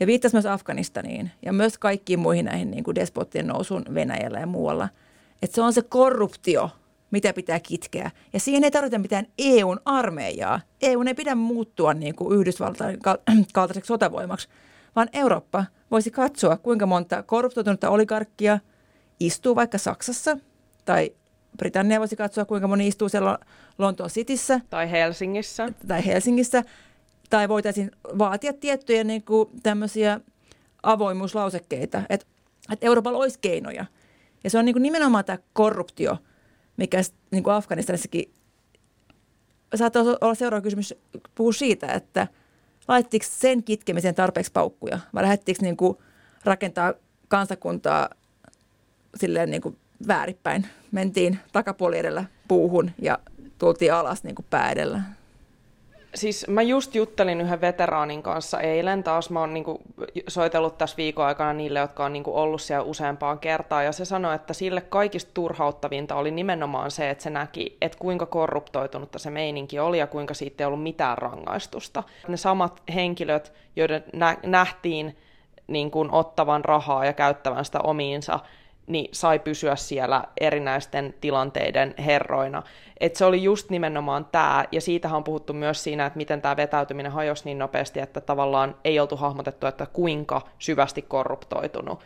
Ja 0.00 0.06
viittasi 0.06 0.34
myös 0.34 0.46
Afganistaniin 0.46 1.30
ja 1.44 1.52
myös 1.52 1.78
kaikkiin 1.78 2.18
muihin 2.18 2.44
näihin 2.44 2.70
niin 2.70 2.84
kuin 2.84 2.94
despottien 2.94 3.46
nousuun 3.46 3.84
Venäjällä 3.94 4.40
ja 4.40 4.46
muualla. 4.46 4.88
Että 5.42 5.54
se 5.54 5.62
on 5.62 5.72
se 5.72 5.82
korruptio, 5.82 6.70
mitä 7.10 7.32
pitää 7.32 7.60
kitkeä. 7.60 8.10
Ja 8.32 8.40
siihen 8.40 8.64
ei 8.64 8.70
tarvita 8.70 8.98
mitään 8.98 9.26
EUn 9.38 9.80
armeijaa. 9.84 10.60
EUn 10.82 11.08
ei 11.08 11.14
pidä 11.14 11.34
muuttua 11.34 11.94
niin 11.94 12.14
kuin 12.14 12.38
Yhdysvaltain 12.38 12.98
kaltaiseksi 13.52 13.88
sotavoimaksi, 13.88 14.48
vaan 14.96 15.08
Eurooppa 15.12 15.64
voisi 15.90 16.10
katsoa, 16.10 16.56
kuinka 16.56 16.86
monta 16.86 17.22
korruptoitunutta 17.22 17.90
oligarkkia 17.90 18.58
istuu 19.20 19.56
vaikka 19.56 19.78
Saksassa 19.78 20.36
tai 20.84 21.12
Britannia 21.58 22.00
voisi 22.00 22.16
katsoa, 22.16 22.44
kuinka 22.44 22.68
moni 22.68 22.88
istuu 22.88 23.08
siellä 23.08 23.38
Lontoon 23.78 24.10
Cityssä. 24.10 24.60
Tai 24.70 24.90
Helsingissä. 24.90 25.68
Tai 25.88 26.06
Helsingissä. 26.06 26.64
Tai 27.30 27.48
voitaisiin 27.48 27.90
vaatia 28.18 28.52
tiettyjä 28.52 29.04
niin 29.04 29.22
kuin, 29.22 29.48
tämmöisiä 29.62 30.20
avoimuuslausekkeita, 30.82 32.02
että, 32.08 32.26
että 32.72 32.86
Euroopalla 32.86 33.18
olisi 33.18 33.38
keinoja. 33.40 33.84
Ja 34.44 34.50
se 34.50 34.58
on 34.58 34.64
niin 34.64 34.74
kuin 34.74 34.82
nimenomaan 34.82 35.24
tämä 35.24 35.38
korruptio, 35.52 36.18
mikä 36.80 37.00
niin 37.30 37.44
kuin 37.44 37.54
Afganistanissakin 37.54 38.34
saattaa 39.74 40.02
olla 40.20 40.34
seuraava 40.34 40.62
kysymys, 40.62 40.94
puhua 41.34 41.52
siitä, 41.52 41.86
että 41.86 42.28
laittiko 42.88 43.26
sen 43.28 43.62
kitkemiseen 43.62 44.14
tarpeeksi 44.14 44.52
paukkuja 44.52 44.98
vai 45.14 45.22
lähdettikö 45.22 45.58
niin 45.62 45.76
kuin 45.76 45.98
rakentaa 46.44 46.94
kansakuntaa 47.28 48.08
silleen 49.16 49.50
niin 49.50 49.62
kuin 49.62 49.76
väärinpäin. 50.08 50.66
Mentiin 50.92 51.38
takapuoli 51.52 51.98
edellä 51.98 52.24
puuhun 52.48 52.90
ja 53.02 53.18
tultiin 53.58 53.94
alas 53.94 54.24
niin 54.24 54.34
kuin 54.34 54.46
pää 54.50 54.70
edellä. 54.70 55.02
Siis 56.14 56.48
mä 56.48 56.62
just 56.62 56.94
juttelin 56.94 57.40
yhden 57.40 57.60
veteraanin 57.60 58.22
kanssa 58.22 58.60
eilen, 58.60 59.02
taas 59.02 59.30
mä 59.30 59.40
oon 59.40 59.54
niinku 59.54 59.80
soitellut 60.28 60.78
tässä 60.78 60.96
viikon 60.96 61.26
aikana 61.26 61.52
niille, 61.52 61.78
jotka 61.78 62.04
on 62.04 62.12
niinku 62.12 62.36
ollut 62.36 62.62
siellä 62.62 62.84
useampaan 62.84 63.38
kertaan, 63.38 63.84
ja 63.84 63.92
se 63.92 64.04
sanoi, 64.04 64.34
että 64.34 64.52
sille 64.52 64.80
kaikista 64.80 65.30
turhauttavinta 65.34 66.14
oli 66.14 66.30
nimenomaan 66.30 66.90
se, 66.90 67.10
että 67.10 67.24
se 67.24 67.30
näki, 67.30 67.76
että 67.80 67.98
kuinka 67.98 68.26
korruptoitunutta 68.26 69.18
se 69.18 69.30
meininki 69.30 69.78
oli 69.78 69.98
ja 69.98 70.06
kuinka 70.06 70.34
siitä 70.34 70.64
ei 70.64 70.66
ollut 70.66 70.82
mitään 70.82 71.18
rangaistusta. 71.18 72.02
Ne 72.28 72.36
samat 72.36 72.82
henkilöt, 72.94 73.52
joiden 73.76 74.04
nähtiin 74.42 75.16
niin 75.66 75.90
kuin 75.90 76.10
ottavan 76.12 76.64
rahaa 76.64 77.04
ja 77.04 77.12
käyttävän 77.12 77.64
sitä 77.64 77.80
omiinsa, 77.80 78.40
niin 78.90 79.08
sai 79.12 79.38
pysyä 79.38 79.76
siellä 79.76 80.24
erinäisten 80.40 81.14
tilanteiden 81.20 81.94
herroina. 81.98 82.62
Et 83.00 83.16
se 83.16 83.24
oli 83.24 83.42
just 83.42 83.70
nimenomaan 83.70 84.24
tämä, 84.24 84.64
ja 84.72 84.80
siitähän 84.80 85.16
on 85.16 85.24
puhuttu 85.24 85.52
myös 85.52 85.84
siinä, 85.84 86.06
että 86.06 86.16
miten 86.16 86.42
tämä 86.42 86.56
vetäytyminen 86.56 87.12
hajosi 87.12 87.44
niin 87.44 87.58
nopeasti, 87.58 88.00
että 88.00 88.20
tavallaan 88.20 88.76
ei 88.84 89.00
oltu 89.00 89.16
hahmotettu, 89.16 89.66
että 89.66 89.86
kuinka 89.92 90.42
syvästi 90.58 91.02
korruptoitunut 91.02 92.00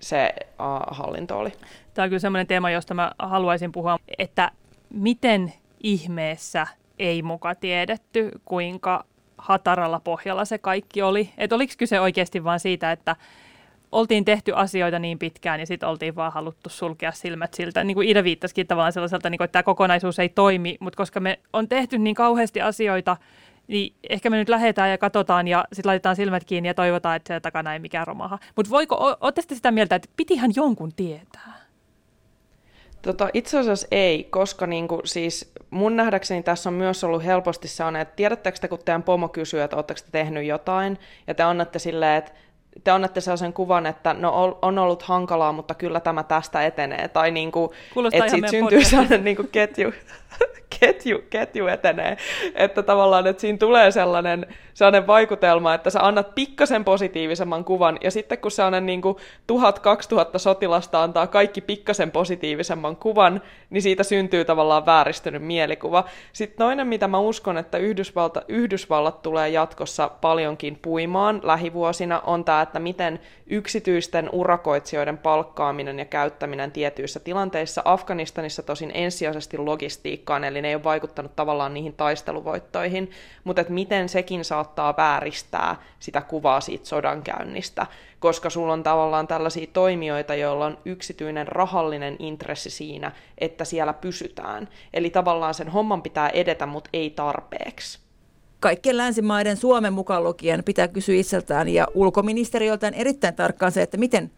se 0.00 0.34
uh, 0.46 0.96
hallinto 0.96 1.38
oli. 1.38 1.52
Tämä 1.94 2.04
on 2.04 2.10
kyllä 2.10 2.20
sellainen 2.20 2.46
teema, 2.46 2.70
josta 2.70 2.94
mä 2.94 3.12
haluaisin 3.18 3.72
puhua, 3.72 3.98
että 4.18 4.50
miten 4.90 5.52
ihmeessä 5.82 6.66
ei 6.98 7.22
muka 7.22 7.54
tiedetty, 7.54 8.30
kuinka 8.44 9.04
hataralla 9.38 10.00
pohjalla 10.00 10.44
se 10.44 10.58
kaikki 10.58 11.02
oli. 11.02 11.30
Että 11.38 11.56
oliko 11.56 11.72
kyse 11.78 12.00
oikeasti 12.00 12.44
vain 12.44 12.60
siitä, 12.60 12.92
että 12.92 13.16
oltiin 13.94 14.24
tehty 14.24 14.52
asioita 14.54 14.98
niin 14.98 15.18
pitkään 15.18 15.60
ja 15.60 15.66
sitten 15.66 15.88
oltiin 15.88 16.16
vaan 16.16 16.32
haluttu 16.32 16.68
sulkea 16.68 17.12
silmät 17.12 17.54
siltä. 17.54 17.84
Niin 17.84 17.94
kuin 17.94 18.08
Ida 18.08 18.24
viittasikin 18.24 18.66
tavallaan 18.66 18.92
sellaiselta, 18.92 19.30
niin 19.30 19.38
kuin, 19.38 19.44
että 19.44 19.52
tämä 19.52 19.62
kokonaisuus 19.62 20.18
ei 20.18 20.28
toimi, 20.28 20.76
mutta 20.80 20.96
koska 20.96 21.20
me 21.20 21.40
on 21.52 21.68
tehty 21.68 21.98
niin 21.98 22.14
kauheasti 22.14 22.60
asioita, 22.60 23.16
niin 23.66 23.94
ehkä 24.10 24.30
me 24.30 24.36
nyt 24.36 24.48
lähdetään 24.48 24.90
ja 24.90 24.98
katsotaan 24.98 25.48
ja 25.48 25.64
sitten 25.72 25.88
laitetaan 25.88 26.16
silmät 26.16 26.44
kiinni 26.44 26.68
ja 26.68 26.74
toivotaan, 26.74 27.16
että 27.16 27.34
se 27.34 27.40
takana 27.40 27.72
ei 27.72 27.78
mikään 27.78 28.06
romaha. 28.06 28.38
Mutta 28.56 28.70
voiko, 28.70 29.16
ootte 29.20 29.42
sitä 29.42 29.70
mieltä, 29.70 29.94
että 29.94 30.08
pitihän 30.16 30.50
jonkun 30.56 30.92
tietää? 30.96 31.64
Tota, 33.02 33.28
itse 33.32 33.58
asiassa 33.58 33.88
ei, 33.90 34.24
koska 34.24 34.66
niinku, 34.66 35.00
siis 35.04 35.52
mun 35.70 35.96
nähdäkseni 35.96 36.42
tässä 36.42 36.70
on 36.70 36.74
myös 36.74 37.04
ollut 37.04 37.24
helposti 37.24 37.68
sellainen, 37.68 38.02
että 38.02 38.16
tiedättekö 38.16 38.58
te, 38.58 38.68
kun 38.68 38.78
teidän 38.84 39.02
pomo 39.02 39.28
kysyy, 39.28 39.62
että 39.62 39.76
oletteko 39.76 40.00
te 40.00 40.08
tehnyt 40.12 40.46
jotain, 40.46 40.98
ja 41.26 41.34
te 41.34 41.42
annatte 41.42 41.78
silleen, 41.78 42.18
että 42.18 42.32
te 42.84 42.90
annatte 42.90 43.20
sellaisen 43.20 43.52
kuvan, 43.52 43.86
että 43.86 44.14
no 44.14 44.58
on 44.62 44.78
ollut 44.78 45.02
hankalaa, 45.02 45.52
mutta 45.52 45.74
kyllä 45.74 46.00
tämä 46.00 46.22
tästä 46.22 46.66
etenee. 46.66 47.08
Tai 47.08 47.30
niin 47.30 47.52
kuin, 47.52 47.70
että 48.12 48.30
siitä 48.30 48.48
syntyy 48.48 48.84
sellainen 48.84 49.24
niin 49.24 49.36
kuin 49.36 49.48
ketju, 49.52 49.92
ketju, 50.80 51.22
ketju 51.30 51.66
etenee. 51.66 52.16
Että 52.54 52.82
tavallaan, 52.82 53.26
että 53.26 53.40
siinä 53.40 53.58
tulee 53.58 53.90
sellainen, 53.90 54.46
sellainen 54.74 55.06
vaikutelma, 55.06 55.74
että 55.74 55.90
sä 55.90 56.00
annat 56.02 56.34
pikkasen 56.34 56.84
positiivisemman 56.84 57.64
kuvan, 57.64 57.98
ja 58.02 58.10
sitten 58.10 58.38
kun 58.38 58.50
sellainen 58.50 58.86
niin 58.86 59.02
kuin 59.02 59.16
1000-2000 59.52 59.58
sotilasta 60.36 61.02
antaa 61.02 61.26
kaikki 61.26 61.60
pikkasen 61.60 62.10
positiivisemman 62.10 62.96
kuvan, 62.96 63.42
niin 63.70 63.82
siitä 63.82 64.02
syntyy 64.02 64.44
tavallaan 64.44 64.86
vääristynyt 64.86 65.42
mielikuva. 65.42 66.04
Sitten 66.32 66.58
toinen, 66.58 66.86
mitä 66.86 67.08
mä 67.08 67.18
uskon, 67.18 67.58
että 67.58 67.78
Yhdysvalta, 67.78 68.42
Yhdysvallat 68.48 69.22
tulee 69.22 69.48
jatkossa 69.48 70.10
paljonkin 70.20 70.78
puimaan 70.82 71.40
lähivuosina, 71.42 72.20
on 72.20 72.44
tämä, 72.44 72.62
että 72.62 72.78
miten 72.78 73.20
yksityisten 73.46 74.28
urakoitsijoiden 74.32 75.18
palkkaaminen 75.18 75.98
ja 75.98 76.04
käyttäminen 76.04 76.72
tietyissä 76.72 77.20
tilanteissa, 77.20 77.82
Afganistanissa 77.84 78.62
tosin 78.62 78.90
ensisijaisesti 78.94 79.58
logistiikkaan, 79.58 80.44
eli 80.44 80.62
ne 80.62 80.68
ei 80.68 80.74
ole 80.74 80.84
vaikuttanut 80.84 81.36
tavallaan 81.36 81.74
niihin 81.74 81.92
taisteluvoittoihin, 81.92 83.10
mutta 83.44 83.60
että 83.60 83.72
miten 83.72 84.08
sekin 84.08 84.44
saattaa 84.64 84.96
vääristää 84.96 85.76
sitä 86.00 86.20
kuvaa 86.20 86.60
siitä 86.60 86.86
sodankäynnistä, 86.86 87.86
koska 88.18 88.50
sulla 88.50 88.72
on 88.72 88.82
tavallaan 88.82 89.26
tällaisia 89.26 89.66
toimijoita, 89.72 90.34
joilla 90.34 90.66
on 90.66 90.78
yksityinen 90.84 91.48
rahallinen 91.48 92.16
intressi 92.18 92.70
siinä, 92.70 93.12
että 93.38 93.64
siellä 93.64 93.92
pysytään. 93.92 94.68
Eli 94.94 95.10
tavallaan 95.10 95.54
sen 95.54 95.68
homman 95.68 96.02
pitää 96.02 96.28
edetä, 96.28 96.66
mutta 96.66 96.90
ei 96.92 97.10
tarpeeksi 97.10 98.04
kaikkien 98.60 98.96
länsimaiden 98.96 99.56
Suomen 99.56 99.92
mukaan 99.92 100.24
lukien 100.24 100.64
pitää 100.64 100.88
kysyä 100.88 101.14
itseltään 101.14 101.68
ja 101.68 101.86
ulkoministeriöltään 101.94 102.94
erittäin 102.94 103.34
tarkkaan 103.34 103.72
se, 103.72 103.82
että 103.82 103.96
miten 103.96 104.30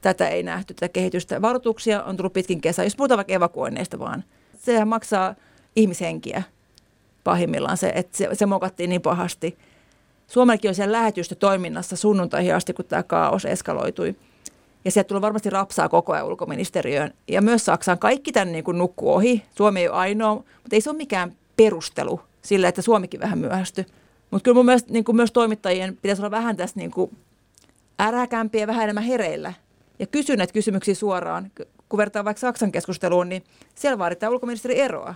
tätä 0.00 0.28
ei 0.28 0.42
nähty, 0.42 0.74
tätä 0.74 0.88
kehitystä. 0.88 1.42
Varoituksia 1.42 2.02
on 2.02 2.16
tullut 2.16 2.32
pitkin 2.32 2.60
kesää, 2.60 2.84
jos 2.84 2.96
puhutaan 2.96 3.16
vaikka 3.16 3.32
evakuoinneista 3.32 3.98
vaan. 3.98 4.24
Sehän 4.58 4.88
maksaa 4.88 5.34
ihmishenkiä 5.76 6.42
pahimmillaan 7.26 7.76
se, 7.76 7.92
että 7.94 8.18
se, 8.18 8.28
se 8.32 8.46
mokattiin 8.46 8.90
niin 8.90 9.02
pahasti. 9.02 9.58
Suomellakin 10.26 10.68
on 10.68 10.74
siellä 10.74 10.92
lähetystö 10.92 11.34
toiminnassa 11.34 11.96
sunnuntaihin 11.96 12.54
asti, 12.54 12.72
kun 12.72 12.84
tämä 12.84 13.02
kaos 13.02 13.44
eskaloitui. 13.44 14.16
Ja 14.84 14.90
sieltä 14.90 15.08
tulee 15.08 15.20
varmasti 15.20 15.50
rapsaa 15.50 15.88
koko 15.88 16.12
ajan 16.12 16.26
ulkoministeriöön. 16.26 17.14
Ja 17.28 17.42
myös 17.42 17.64
Saksaan 17.64 17.98
kaikki 17.98 18.32
tämän 18.32 18.52
niin 18.52 18.64
kuin 18.64 18.78
nukkuu 18.78 19.14
ohi. 19.14 19.42
Suomi 19.56 19.80
ei 19.80 19.88
ole 19.88 19.96
ainoa, 19.96 20.34
mutta 20.34 20.72
ei 20.72 20.80
se 20.80 20.90
ole 20.90 20.96
mikään 20.96 21.32
perustelu 21.56 22.20
sille, 22.42 22.68
että 22.68 22.82
Suomikin 22.82 23.20
vähän 23.20 23.38
myöhästyi. 23.38 23.86
Mutta 24.30 24.44
kyllä 24.44 24.54
mun 24.54 24.66
mielestä 24.66 24.92
niin 24.92 25.04
kuin 25.04 25.16
myös 25.16 25.32
toimittajien 25.32 25.98
pitäisi 26.02 26.22
olla 26.22 26.30
vähän 26.30 26.56
tässä 26.56 26.76
niin 26.78 26.90
kuin 26.90 27.16
äräkämpiä 28.00 28.66
vähän 28.66 28.84
enemmän 28.84 29.04
hereillä. 29.04 29.52
Ja 29.98 30.06
kysy 30.06 30.36
näitä 30.36 30.52
kysymyksiä 30.52 30.94
suoraan. 30.94 31.50
Kun 31.88 31.96
vertaa 31.96 32.24
vaikka 32.24 32.40
Saksan 32.40 32.72
keskusteluun, 32.72 33.28
niin 33.28 33.44
siellä 33.74 33.98
vaaditaan 33.98 34.32
ulkoministeri 34.32 34.80
eroa. 34.80 35.14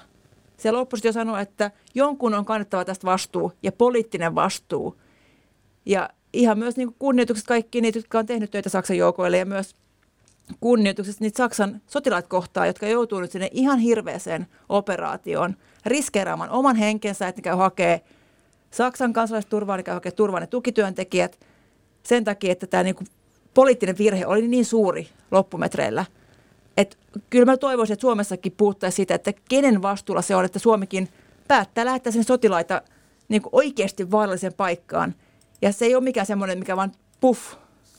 Siellä 0.60 0.80
oppositio 0.80 1.12
sanoo, 1.12 1.36
että 1.36 1.70
jonkun 1.94 2.34
on 2.34 2.44
kannettava 2.44 2.84
tästä 2.84 3.06
vastuu 3.06 3.52
ja 3.62 3.72
poliittinen 3.72 4.34
vastuu. 4.34 4.96
Ja 5.86 6.10
ihan 6.32 6.58
myös 6.58 6.76
niin 6.76 6.94
kunnioitukset 6.98 7.46
kaikki 7.46 7.80
niitä, 7.80 7.98
jotka 7.98 8.18
on 8.18 8.26
tehnyt 8.26 8.50
töitä 8.50 8.68
Saksan 8.68 8.96
joukoille 8.96 9.38
ja 9.38 9.46
myös 9.46 9.76
kunnioituksesta 10.60 11.24
niitä 11.24 11.36
Saksan 11.36 11.82
sotilaat 11.86 12.26
kohtaa, 12.26 12.66
jotka 12.66 12.86
joutuu 12.86 13.20
nyt 13.20 13.30
sinne 13.30 13.48
ihan 13.52 13.78
hirveäseen 13.78 14.46
operaatioon 14.68 15.56
riskeeraamaan 15.86 16.50
oman 16.50 16.76
henkensä, 16.76 17.28
että 17.28 17.38
ne 17.38 17.42
käy 17.42 17.56
hakee 17.56 18.00
Saksan 18.70 19.12
kansalaisturvaa, 19.12 19.76
ne 19.76 19.82
käy 19.82 19.94
hakee 19.94 20.12
turvaa 20.12 20.40
ne 20.40 20.46
tukityöntekijät 20.46 21.40
sen 22.02 22.24
takia, 22.24 22.52
että 22.52 22.66
tämä 22.66 22.82
niinku 22.82 23.04
poliittinen 23.54 23.98
virhe 23.98 24.26
oli 24.26 24.48
niin 24.48 24.64
suuri 24.64 25.08
loppumetreillä. 25.30 26.04
Että 26.76 26.96
kyllä 27.30 27.44
mä 27.44 27.56
toivoisin, 27.56 27.92
että 27.92 28.00
Suomessakin 28.00 28.52
puhuttaisiin 28.56 28.96
siitä, 28.96 29.14
että 29.14 29.32
kenen 29.48 29.82
vastuulla 29.82 30.22
se 30.22 30.36
on, 30.36 30.44
että 30.44 30.58
Suomikin 30.58 31.08
päättää 31.48 31.84
lähettää 31.84 32.12
sen 32.12 32.24
sotilaita 32.24 32.82
niin 33.28 33.42
oikeasti 33.52 34.10
vaaralliseen 34.10 34.54
paikkaan. 34.54 35.14
Ja 35.62 35.72
se 35.72 35.84
ei 35.84 35.94
ole 35.94 36.04
mikään 36.04 36.26
semmoinen, 36.26 36.58
mikä 36.58 36.76
vaan 36.76 36.92
puff 37.20 37.54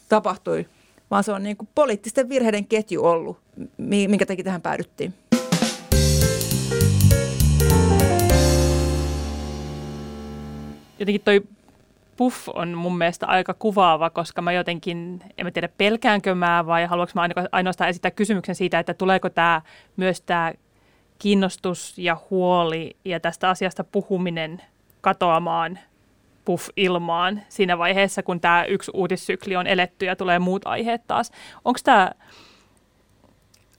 tapahtui– 0.09 0.65
vaan 1.11 1.23
se 1.23 1.31
on 1.31 1.43
niin 1.43 1.57
kuin 1.57 1.69
poliittisten 1.75 2.29
virheiden 2.29 2.67
ketju 2.67 3.05
ollut, 3.05 3.37
minkä 3.77 4.25
takia 4.25 4.43
tähän 4.43 4.61
päädyttiin. 4.61 5.13
Jotenkin 10.99 11.21
toi 11.21 11.41
puff 12.21 12.49
on 12.53 12.77
mun 12.77 12.97
mielestä 12.97 13.27
aika 13.27 13.53
kuvaava, 13.53 14.09
koska 14.09 14.41
mä 14.41 14.51
jotenkin, 14.51 15.23
en 15.37 15.45
mä 15.45 15.51
tiedä 15.51 15.69
pelkäänkö 15.77 16.35
mä 16.35 16.63
vai 16.65 16.85
haluanko 16.85 17.11
mä 17.15 17.29
ainoastaan 17.51 17.89
esittää 17.89 18.11
kysymyksen 18.11 18.55
siitä, 18.55 18.79
että 18.79 18.93
tuleeko 18.93 19.29
tämä 19.29 19.61
myös 19.97 20.21
tämä 20.21 20.53
kiinnostus 21.19 21.97
ja 21.97 22.17
huoli 22.29 22.97
ja 23.05 23.19
tästä 23.19 23.49
asiasta 23.49 23.83
puhuminen 23.83 24.61
katoamaan– 25.01 25.79
puff 26.45 26.69
ilmaan 26.77 27.41
siinä 27.49 27.77
vaiheessa, 27.77 28.23
kun 28.23 28.41
tämä 28.41 28.63
yksi 28.63 28.91
uutissykli 28.93 29.55
on 29.55 29.67
eletty 29.67 30.05
ja 30.05 30.15
tulee 30.15 30.39
muut 30.39 30.67
aiheet 30.67 31.01
taas. 31.07 31.31
Onko 31.65 31.79
tämä, 31.83 32.11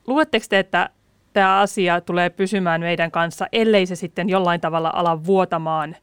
luuletteko 0.06 0.46
te, 0.48 0.58
että 0.58 0.90
tämä 1.32 1.60
asia 1.60 2.00
tulee 2.00 2.30
pysymään 2.30 2.80
meidän 2.80 3.10
kanssa, 3.10 3.46
ellei 3.52 3.86
se 3.86 3.96
sitten 3.96 4.28
jollain 4.28 4.60
tavalla 4.60 4.90
ala 4.94 5.24
vuotamaan 5.24 5.96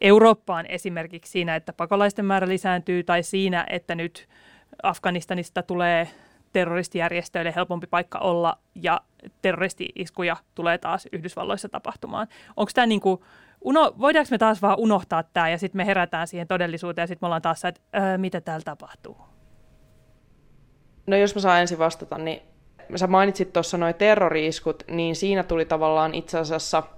Eurooppaan 0.00 0.66
esimerkiksi 0.68 1.32
siinä, 1.32 1.56
että 1.56 1.72
pakolaisten 1.72 2.24
määrä 2.24 2.48
lisääntyy 2.48 3.04
tai 3.04 3.22
siinä, 3.22 3.66
että 3.70 3.94
nyt 3.94 4.28
Afganistanista 4.82 5.62
tulee 5.62 6.08
terroristijärjestöille 6.52 7.52
helpompi 7.56 7.86
paikka 7.86 8.18
olla 8.18 8.58
ja 8.74 9.00
terroristi-iskuja 9.42 10.36
tulee 10.54 10.78
taas 10.78 11.08
Yhdysvalloissa 11.12 11.68
tapahtumaan. 11.68 12.28
Onko 12.56 12.70
tämä 12.74 12.86
niin 12.86 13.00
kuin, 13.00 13.20
uno, 13.60 13.94
voidaanko 13.98 14.28
me 14.30 14.38
taas 14.38 14.62
vaan 14.62 14.78
unohtaa 14.78 15.22
tämä 15.22 15.48
ja 15.48 15.58
sitten 15.58 15.76
me 15.76 15.86
herätään 15.86 16.26
siihen 16.26 16.48
todellisuuteen 16.48 17.02
ja 17.02 17.06
sitten 17.06 17.18
me 17.22 17.26
ollaan 17.26 17.42
taas 17.42 17.64
että 17.64 17.80
öö, 17.96 18.18
mitä 18.18 18.40
täällä 18.40 18.64
tapahtuu? 18.64 19.16
No 21.06 21.16
jos 21.16 21.34
mä 21.34 21.40
saan 21.40 21.60
ensin 21.60 21.78
vastata, 21.78 22.18
niin 22.18 22.42
sä 22.96 23.06
mainitsit 23.06 23.52
tuossa 23.52 23.78
noin 23.78 23.94
terroriiskut, 23.94 24.82
niin 24.90 25.16
siinä 25.16 25.42
tuli 25.42 25.64
tavallaan 25.64 26.14
itse 26.14 26.38
asiassa– 26.38 26.82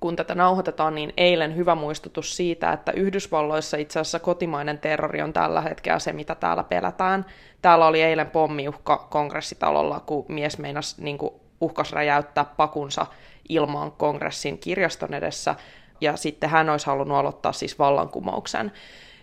kun 0.00 0.16
tätä 0.16 0.34
nauhoitetaan, 0.34 0.94
niin 0.94 1.12
eilen 1.16 1.56
hyvä 1.56 1.74
muistutus 1.74 2.36
siitä, 2.36 2.72
että 2.72 2.92
Yhdysvalloissa 2.92 3.76
itse 3.76 4.00
asiassa 4.00 4.18
kotimainen 4.18 4.78
terrori 4.78 5.22
on 5.22 5.32
tällä 5.32 5.60
hetkellä 5.60 5.98
se, 5.98 6.12
mitä 6.12 6.34
täällä 6.34 6.64
pelätään. 6.64 7.26
Täällä 7.62 7.86
oli 7.86 8.02
eilen 8.02 8.30
pommiuhka 8.30 9.06
kongressitalolla, 9.10 10.00
kun 10.00 10.24
mies 10.28 10.58
meinasi 10.58 11.02
niin 11.02 11.18
kuin 11.18 11.34
uhkas 11.60 11.92
räjäyttää 11.92 12.44
pakunsa 12.44 13.06
ilmaan 13.48 13.92
kongressin 13.92 14.58
kirjaston 14.58 15.14
edessä, 15.14 15.54
ja 16.00 16.16
sitten 16.16 16.50
hän 16.50 16.70
olisi 16.70 16.86
halunnut 16.86 17.18
aloittaa 17.18 17.52
siis 17.52 17.78
vallankumouksen. 17.78 18.72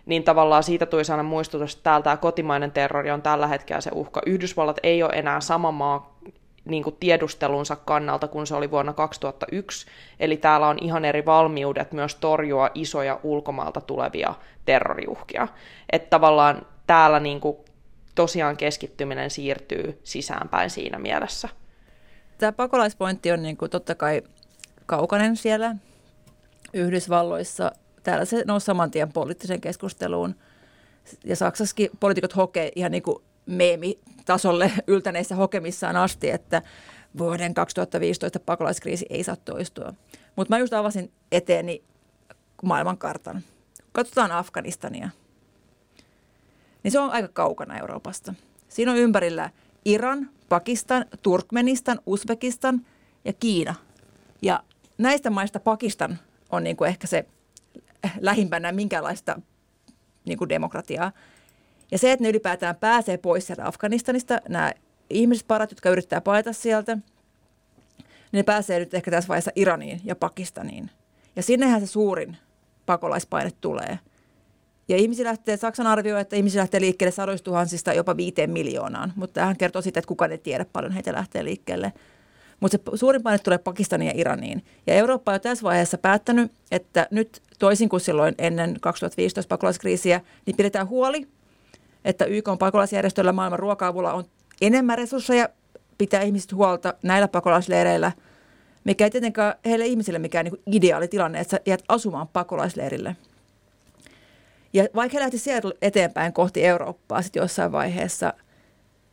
Niin 0.05 0.23
tavallaan 0.23 0.63
siitä 0.63 0.85
tuli 0.85 1.05
sellainen 1.05 1.25
muistutus, 1.25 1.73
että 1.73 1.83
täällä 1.83 2.03
tämä 2.03 2.17
kotimainen 2.17 2.71
terrori 2.71 3.11
on 3.11 3.21
tällä 3.21 3.47
hetkellä 3.47 3.81
se 3.81 3.91
uhka. 3.93 4.21
Yhdysvallat 4.25 4.79
ei 4.83 5.03
ole 5.03 5.13
enää 5.13 5.41
sama 5.41 5.71
maa 5.71 6.15
niin 6.65 6.83
kuin 6.83 6.95
tiedustelunsa 6.99 7.75
kannalta, 7.75 8.27
kun 8.27 8.47
se 8.47 8.55
oli 8.55 8.71
vuonna 8.71 8.93
2001. 8.93 9.85
Eli 10.19 10.37
täällä 10.37 10.67
on 10.67 10.77
ihan 10.81 11.05
eri 11.05 11.25
valmiudet 11.25 11.91
myös 11.91 12.15
torjua 12.15 12.69
isoja 12.73 13.19
ulkomaalta 13.23 13.81
tulevia 13.81 14.33
terroriuhkia. 14.65 15.47
Että 15.91 16.09
tavallaan 16.09 16.65
täällä 16.87 17.19
niin 17.19 17.39
kuin 17.39 17.57
tosiaan 18.15 18.57
keskittyminen 18.57 19.29
siirtyy 19.29 19.99
sisäänpäin 20.03 20.69
siinä 20.69 20.99
mielessä. 20.99 21.49
Tämä 22.37 22.51
pakolaispointti 22.51 23.31
on 23.31 23.43
niin 23.43 23.57
kuin 23.57 23.71
totta 23.71 23.95
kai 23.95 24.21
kaukainen 24.85 25.35
siellä 25.35 25.75
Yhdysvalloissa. 26.73 27.71
Täällä 28.03 28.25
se 28.25 28.43
nousi 28.47 28.65
saman 28.65 28.91
tien 28.91 29.13
poliittiseen 29.13 29.61
keskusteluun. 29.61 30.35
Ja 31.23 31.35
Saksassakin 31.35 31.89
poliitikot 31.99 32.35
hokee 32.35 32.71
ihan 32.75 32.91
niin 32.91 33.03
kuin 33.03 33.23
meemitasolle 33.45 34.71
yltäneissä 34.87 35.35
hokemissaan 35.35 35.95
asti, 35.95 36.29
että 36.29 36.61
vuoden 37.17 37.53
2015 37.53 38.39
pakolaiskriisi 38.39 39.05
ei 39.09 39.23
saa 39.23 39.35
toistua. 39.35 39.93
Mutta 40.35 40.55
mä 40.55 40.59
just 40.59 40.73
avasin 40.73 41.11
eteeni 41.31 41.83
maailmankartan. 42.63 43.43
Katsotaan 43.91 44.31
Afganistania. 44.31 45.09
Niin 46.83 46.91
se 46.91 46.99
on 46.99 47.11
aika 47.11 47.27
kaukana 47.27 47.77
Euroopasta. 47.77 48.33
Siinä 48.69 48.91
on 48.91 48.97
ympärillä 48.97 49.49
Iran, 49.85 50.29
Pakistan, 50.49 51.05
Turkmenistan, 51.21 51.99
Uzbekistan 52.05 52.85
ja 53.25 53.33
Kiina. 53.33 53.75
Ja 54.41 54.63
näistä 54.97 55.29
maista 55.29 55.59
Pakistan 55.59 56.19
on 56.49 56.63
niin 56.63 56.77
kuin 56.77 56.87
ehkä 56.87 57.07
se 57.07 57.25
lähimpänä 58.19 58.71
minkälaista 58.71 59.41
niin 60.25 60.37
kuin 60.37 60.49
demokratiaa. 60.49 61.11
Ja 61.91 61.97
se, 61.97 62.11
että 62.11 62.23
ne 62.23 62.29
ylipäätään 62.29 62.75
pääsee 62.75 63.17
pois 63.17 63.47
sieltä 63.47 63.67
Afganistanista, 63.67 64.41
nämä 64.49 64.73
ihmisparat, 65.09 65.71
jotka 65.71 65.89
yrittää 65.89 66.21
paeta 66.21 66.53
sieltä, 66.53 66.95
niin 66.95 68.39
ne 68.39 68.43
pääsee 68.43 68.79
nyt 68.79 68.93
ehkä 68.93 69.11
tässä 69.11 69.27
vaiheessa 69.27 69.51
Iraniin 69.55 70.01
ja 70.03 70.15
Pakistaniin. 70.15 70.89
Ja 71.35 71.43
sinnehän 71.43 71.81
se 71.81 71.87
suurin 71.87 72.37
pakolaispaine 72.85 73.51
tulee. 73.61 73.99
Ja 74.87 74.97
ihmisiä 74.97 75.25
lähtee, 75.25 75.57
Saksan 75.57 75.87
arvio, 75.87 76.17
että 76.17 76.35
ihmisiä 76.35 76.59
lähtee 76.59 76.81
liikkeelle 76.81 77.11
sadoistuhansista 77.11 77.93
jopa 77.93 78.17
viiteen 78.17 78.49
miljoonaan. 78.49 79.13
Mutta 79.15 79.33
tähän 79.33 79.57
kertoo 79.57 79.81
siitä, 79.81 79.99
että 79.99 80.07
kukaan 80.07 80.31
ei 80.31 80.37
tiedä 80.37 80.65
paljon 80.73 80.91
heitä 80.91 81.13
lähtee 81.13 81.43
liikkeelle. 81.43 81.93
Mutta 82.59 82.77
se 82.77 82.97
suurin 82.97 83.23
paine 83.23 83.39
tulee 83.39 83.57
Pakistaniin 83.57 84.07
ja 84.07 84.21
Iraniin. 84.21 84.65
Ja 84.87 84.93
Eurooppa 84.93 85.31
on 85.31 85.35
jo 85.35 85.39
tässä 85.39 85.63
vaiheessa 85.63 85.97
päättänyt, 85.97 86.51
että 86.71 87.07
nyt 87.11 87.41
toisin 87.59 87.89
kuin 87.89 88.01
silloin 88.01 88.35
ennen 88.37 88.77
2015 88.81 89.49
pakolaiskriisiä, 89.49 90.21
niin 90.45 90.57
pidetään 90.57 90.89
huoli 90.89 91.27
että 92.05 92.25
YK 92.25 92.47
on 92.47 92.57
pakolaisjärjestöllä 92.57 93.33
maailman 93.33 93.59
ruoka-avulla 93.59 94.13
on 94.13 94.23
enemmän 94.61 94.97
resursseja 94.97 95.49
pitää 95.97 96.21
ihmiset 96.21 96.53
huolta 96.53 96.93
näillä 97.03 97.27
pakolaisleireillä, 97.27 98.11
mikä 98.83 99.03
ei 99.03 99.11
tietenkään 99.11 99.53
heille 99.65 99.85
ihmisille 99.85 100.19
mikään 100.19 100.45
niin 100.45 100.61
ideaali 100.71 101.07
tilanne, 101.07 101.39
että 101.39 101.51
sä 101.51 101.59
jäät 101.65 101.83
asumaan 101.87 102.27
pakolaisleirille. 102.27 103.15
Ja 104.73 104.87
vaikka 104.95 105.17
he 105.17 105.23
lähti 105.23 105.37
sieltä 105.37 105.67
eteenpäin 105.81 106.33
kohti 106.33 106.65
Eurooppaa 106.65 107.21
sitten 107.21 107.41
jossain 107.41 107.71
vaiheessa, 107.71 108.33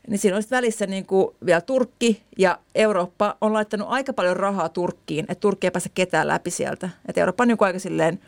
niin 0.08 0.18
siinä 0.18 0.36
on 0.36 0.42
välissä 0.50 0.86
niin 0.86 1.06
kuin 1.06 1.36
vielä 1.46 1.60
Turkki 1.60 2.22
ja 2.38 2.58
Eurooppa 2.74 3.36
on 3.40 3.52
laittanut 3.52 3.88
aika 3.90 4.12
paljon 4.12 4.36
rahaa 4.36 4.68
Turkkiin, 4.68 5.24
että 5.28 5.40
Turkki 5.40 5.66
ei 5.66 5.70
pääse 5.70 5.88
ketään 5.94 6.28
läpi 6.28 6.50
sieltä. 6.50 6.88
Että 7.08 7.20
Eurooppa 7.20 7.44
on 7.44 7.48
niin 7.48 7.58
aika 7.60 7.78
silleen 7.78 8.20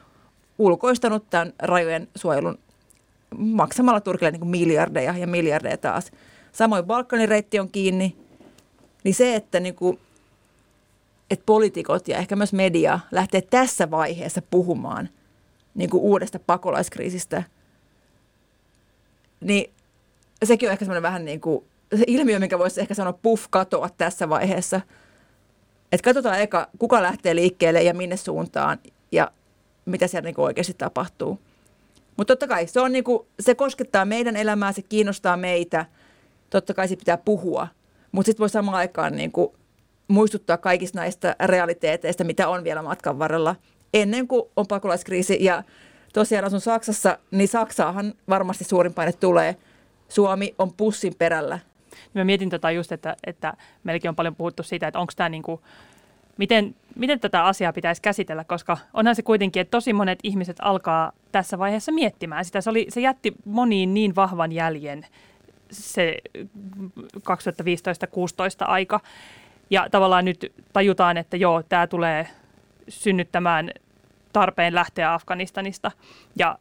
ulkoistanut 0.58 1.30
tämän 1.30 1.52
rajojen 1.58 2.08
suojelun 2.14 2.58
maksamalla 3.38 4.00
Turkille 4.00 4.30
niin 4.30 4.40
kuin 4.40 4.50
miljardeja 4.50 5.18
ja 5.18 5.26
miljardeja 5.26 5.76
taas. 5.76 6.12
Samoin 6.52 6.84
Balkanin 6.84 7.28
reitti 7.28 7.58
on 7.58 7.68
kiinni. 7.68 8.16
Niin 9.04 9.14
se, 9.14 9.34
että, 9.34 9.60
niin 9.60 9.74
kuin, 9.74 9.98
että 11.30 11.42
poliitikot 11.46 12.08
ja 12.08 12.16
ehkä 12.18 12.36
myös 12.36 12.52
media 12.52 13.00
lähtee 13.10 13.40
tässä 13.40 13.90
vaiheessa 13.90 14.42
puhumaan 14.50 15.08
niin 15.74 15.90
kuin 15.90 16.02
uudesta 16.02 16.38
pakolaiskriisistä, 16.38 17.42
niin 19.40 19.70
sekin 20.44 20.68
on 20.68 20.72
ehkä 20.72 20.84
semmoinen 20.84 21.02
vähän 21.02 21.24
niin 21.24 21.40
kuin 21.40 21.64
se 21.96 22.04
ilmiö, 22.06 22.38
mikä 22.38 22.58
voisi 22.58 22.80
ehkä 22.80 22.94
sanoa 22.94 23.12
puff 23.12 23.46
katoa 23.50 23.88
tässä 23.98 24.28
vaiheessa. 24.28 24.80
Että 25.92 26.04
katsotaan 26.04 26.40
eka, 26.40 26.68
kuka 26.78 27.02
lähtee 27.02 27.34
liikkeelle 27.34 27.82
ja 27.82 27.94
minne 27.94 28.16
suuntaan 28.16 28.78
ja 29.12 29.32
mitä 29.84 30.06
siellä 30.06 30.26
niin 30.26 30.40
oikeasti 30.40 30.74
tapahtuu. 30.74 31.38
Mutta 32.16 32.32
totta 32.32 32.46
kai 32.46 32.66
se, 32.66 32.80
on 32.80 32.92
niinku, 32.92 33.26
se 33.40 33.54
koskettaa 33.54 34.04
meidän 34.04 34.36
elämää, 34.36 34.72
se 34.72 34.82
kiinnostaa 34.82 35.36
meitä. 35.36 35.86
Totta 36.50 36.74
kai 36.74 36.88
se 36.88 36.96
pitää 36.96 37.16
puhua. 37.16 37.68
Mutta 38.12 38.26
sitten 38.26 38.40
voi 38.40 38.48
samaan 38.48 38.78
aikaan 38.78 39.16
niinku 39.16 39.56
muistuttaa 40.08 40.56
kaikista 40.56 40.98
näistä 40.98 41.36
realiteeteista, 41.44 42.24
mitä 42.24 42.48
on 42.48 42.64
vielä 42.64 42.82
matkan 42.82 43.18
varrella 43.18 43.56
ennen 43.94 44.28
kuin 44.28 44.42
on 44.56 44.66
pakolaiskriisi. 44.66 45.38
Ja 45.40 45.62
tosiaan 46.12 46.44
asun 46.44 46.60
Saksassa, 46.60 47.18
niin 47.30 47.48
Saksaahan 47.48 48.14
varmasti 48.28 48.64
suurin 48.64 48.94
paine 48.94 49.12
tulee. 49.12 49.56
Suomi 50.08 50.54
on 50.58 50.72
pussin 50.72 51.14
perällä. 51.18 51.58
Mä 52.14 52.24
mietin 52.24 52.50
tota 52.50 52.70
just, 52.70 52.92
että, 52.92 53.16
että 53.26 53.54
meilläkin 53.84 54.08
on 54.08 54.16
paljon 54.16 54.36
puhuttu 54.36 54.62
siitä, 54.62 54.88
että 54.88 54.98
onko 54.98 55.12
tämä 55.16 55.28
niinku 55.28 55.60
miten, 56.36 56.74
miten 56.96 57.20
tätä 57.20 57.44
asiaa 57.44 57.72
pitäisi 57.72 58.02
käsitellä, 58.02 58.44
koska 58.44 58.78
onhan 58.94 59.16
se 59.16 59.22
kuitenkin, 59.22 59.60
että 59.60 59.70
tosi 59.70 59.92
monet 59.92 60.18
ihmiset 60.22 60.56
alkaa 60.60 61.12
tässä 61.32 61.58
vaiheessa 61.58 61.92
miettimään 61.92 62.44
sitä. 62.44 62.60
Se, 62.60 62.70
oli, 62.70 62.86
se 62.88 63.00
jätti 63.00 63.34
moniin 63.44 63.94
niin 63.94 64.16
vahvan 64.16 64.52
jäljen 64.52 65.06
se 65.70 66.18
2015-2016 67.18 67.20
aika. 68.60 69.00
Ja 69.70 69.86
tavallaan 69.90 70.24
nyt 70.24 70.52
tajutaan, 70.72 71.16
että 71.16 71.36
joo, 71.36 71.62
tämä 71.62 71.86
tulee 71.86 72.28
synnyttämään 72.88 73.70
tarpeen 74.32 74.74
lähteä 74.74 75.14
Afganistanista. 75.14 75.90
Ja, 76.36 76.58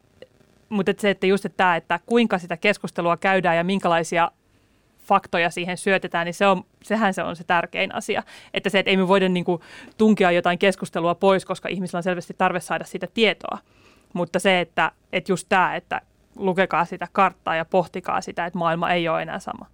mutta 0.68 0.92
se, 0.98 1.10
että 1.10 1.26
just 1.26 1.44
että 1.44 1.56
tämä, 1.56 1.76
että 1.76 2.00
kuinka 2.06 2.38
sitä 2.38 2.56
keskustelua 2.56 3.16
käydään 3.16 3.56
ja 3.56 3.64
minkälaisia 3.64 4.30
faktoja 5.04 5.50
siihen 5.50 5.76
syötetään, 5.76 6.24
niin 6.24 6.34
se 6.34 6.46
on, 6.46 6.64
sehän 6.82 7.14
se 7.14 7.22
on 7.22 7.36
se 7.36 7.44
tärkein 7.44 7.94
asia. 7.94 8.22
Että 8.54 8.70
se, 8.70 8.78
että 8.78 8.90
ei 8.90 8.96
me 8.96 9.08
voida 9.08 9.28
niin 9.28 9.44
kuin 9.44 9.62
tunkia 9.98 10.30
jotain 10.30 10.58
keskustelua 10.58 11.14
pois, 11.14 11.44
koska 11.44 11.68
ihmisillä 11.68 11.98
on 11.98 12.02
selvästi 12.02 12.34
tarve 12.38 12.60
saada 12.60 12.84
sitä 12.84 13.06
tietoa. 13.14 13.58
Mutta 14.12 14.38
se, 14.38 14.60
että, 14.60 14.92
että 15.12 15.32
just 15.32 15.46
tämä, 15.48 15.76
että 15.76 16.00
lukekaa 16.36 16.84
sitä 16.84 17.08
karttaa 17.12 17.56
ja 17.56 17.64
pohtikaa 17.64 18.20
sitä, 18.20 18.46
että 18.46 18.58
maailma 18.58 18.90
ei 18.90 19.08
ole 19.08 19.22
enää 19.22 19.38
sama. 19.38 19.66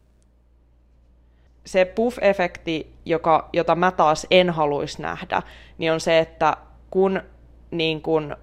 Se 1.65 1.85
puff-efekti, 1.85 2.87
joka, 3.05 3.49
jota 3.53 3.75
mä 3.75 3.91
taas 3.91 4.27
en 4.31 4.51
haluaisi 4.51 5.03
nähdä, 5.03 5.43
niin 5.79 5.93
on 5.93 6.01
se, 6.01 6.19
että 6.19 6.57
kun 6.91 7.23
niin 7.71 8.03
kun 8.03 8.37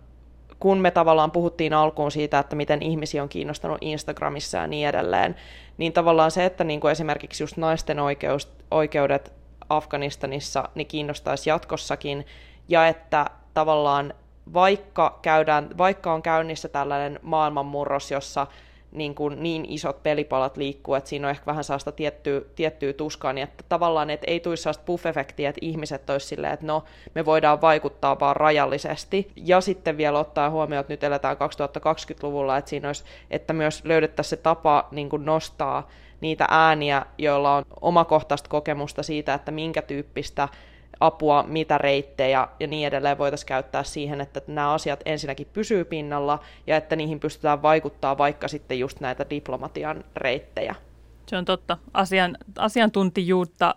kun 0.60 0.78
me 0.78 0.92
tavallaan 0.92 1.32
puhuttiin 1.32 1.74
alkuun 1.74 2.12
siitä, 2.12 2.40
että 2.40 2.56
miten 2.56 2.82
ihmisiä 2.82 3.24
on 3.24 3.30
kiinnostanut 3.30 3.78
Instagramissa 3.82 4.58
ja 4.58 4.68
niin 4.68 4.88
edelleen, 4.88 5.36
niin 5.78 5.94
tavallaan 5.94 6.32
se, 6.32 6.46
että 6.46 6.64
niin 6.64 6.80
kuin 6.80 6.92
esimerkiksi 6.92 7.44
just 7.44 7.58
naisten 7.58 8.00
oikeus, 8.00 8.52
oikeudet 8.72 9.34
Afganistanissa 9.70 10.70
niin 10.76 10.88
kiinnostaisi 10.88 11.50
jatkossakin, 11.50 12.26
ja 12.68 12.88
että 12.88 13.26
tavallaan 13.54 14.14
vaikka, 14.54 15.20
käydään, 15.22 15.70
vaikka 15.78 16.14
on 16.14 16.22
käynnissä 16.22 16.70
tällainen 16.70 17.20
maailmanmurros, 17.22 18.12
jossa 18.12 18.48
niin, 18.92 19.16
kuin 19.16 19.44
niin 19.44 19.66
isot 19.70 20.04
pelipalat 20.04 20.58
liikkuu, 20.58 20.96
että 20.96 21.10
siinä 21.10 21.28
on 21.28 21.32
ehkä 21.32 21.46
vähän 21.46 21.64
sellaista 21.64 21.92
tiettyä, 21.92 22.42
tiettyä 22.56 22.94
tuskaa, 22.94 23.34
niin 23.34 23.44
että 23.44 23.64
tavallaan 23.70 24.10
että 24.10 24.28
ei 24.32 24.40
tulisi 24.40 24.64
sellaista 24.64 24.84
puff-efektiä, 24.86 25.50
että 25.50 25.60
ihmiset 25.62 26.10
olisivat 26.10 26.30
silleen, 26.30 26.54
että 26.54 26.66
no, 26.66 26.84
me 27.16 27.26
voidaan 27.26 27.62
vaikuttaa 27.62 28.20
vaan 28.20 28.36
rajallisesti. 28.36 29.32
Ja 29.36 29.62
sitten 29.62 29.98
vielä 29.98 30.20
ottaa 30.20 30.50
huomioon, 30.50 30.82
että 30.82 30.94
nyt 30.94 31.04
eletään 31.04 31.38
2020-luvulla, 31.38 32.58
että 32.58 32.70
siinä 32.70 32.90
olisi, 32.90 33.04
että 33.32 33.54
myös 33.54 33.86
löydettäisiin 33.86 34.30
se 34.30 34.38
tapa 34.38 34.88
niin 34.92 35.10
kuin 35.10 35.26
nostaa 35.26 35.88
niitä 36.22 36.48
ääniä, 36.50 37.06
joilla 37.18 37.56
on 37.56 37.64
omakohtaista 37.82 38.50
kokemusta 38.50 39.04
siitä, 39.04 39.34
että 39.34 39.52
minkä 39.52 39.82
tyyppistä 39.82 40.48
apua, 41.00 41.44
mitä 41.44 41.78
reittejä 41.78 42.48
ja 42.60 42.68
niin 42.68 42.88
edelleen 42.88 43.18
voitaisiin 43.18 43.48
käyttää 43.48 43.84
siihen, 43.84 44.22
että 44.22 44.42
nämä 44.48 44.74
asiat 44.74 45.00
ensinnäkin 45.06 45.48
pysyy 45.54 45.86
pinnalla 45.86 46.40
ja 46.68 46.78
että 46.78 46.96
niihin 46.96 47.20
pystytään 47.20 47.62
vaikuttaa 47.62 48.18
vaikka 48.18 48.48
sitten 48.48 48.80
just 48.80 49.00
näitä 49.00 49.26
diplomatian 49.30 50.04
reittejä. 50.16 50.76
Se 51.28 51.38
on 51.38 51.46
totta. 51.46 51.78
Asian, 51.94 52.38
asiantuntijuutta 52.58 53.76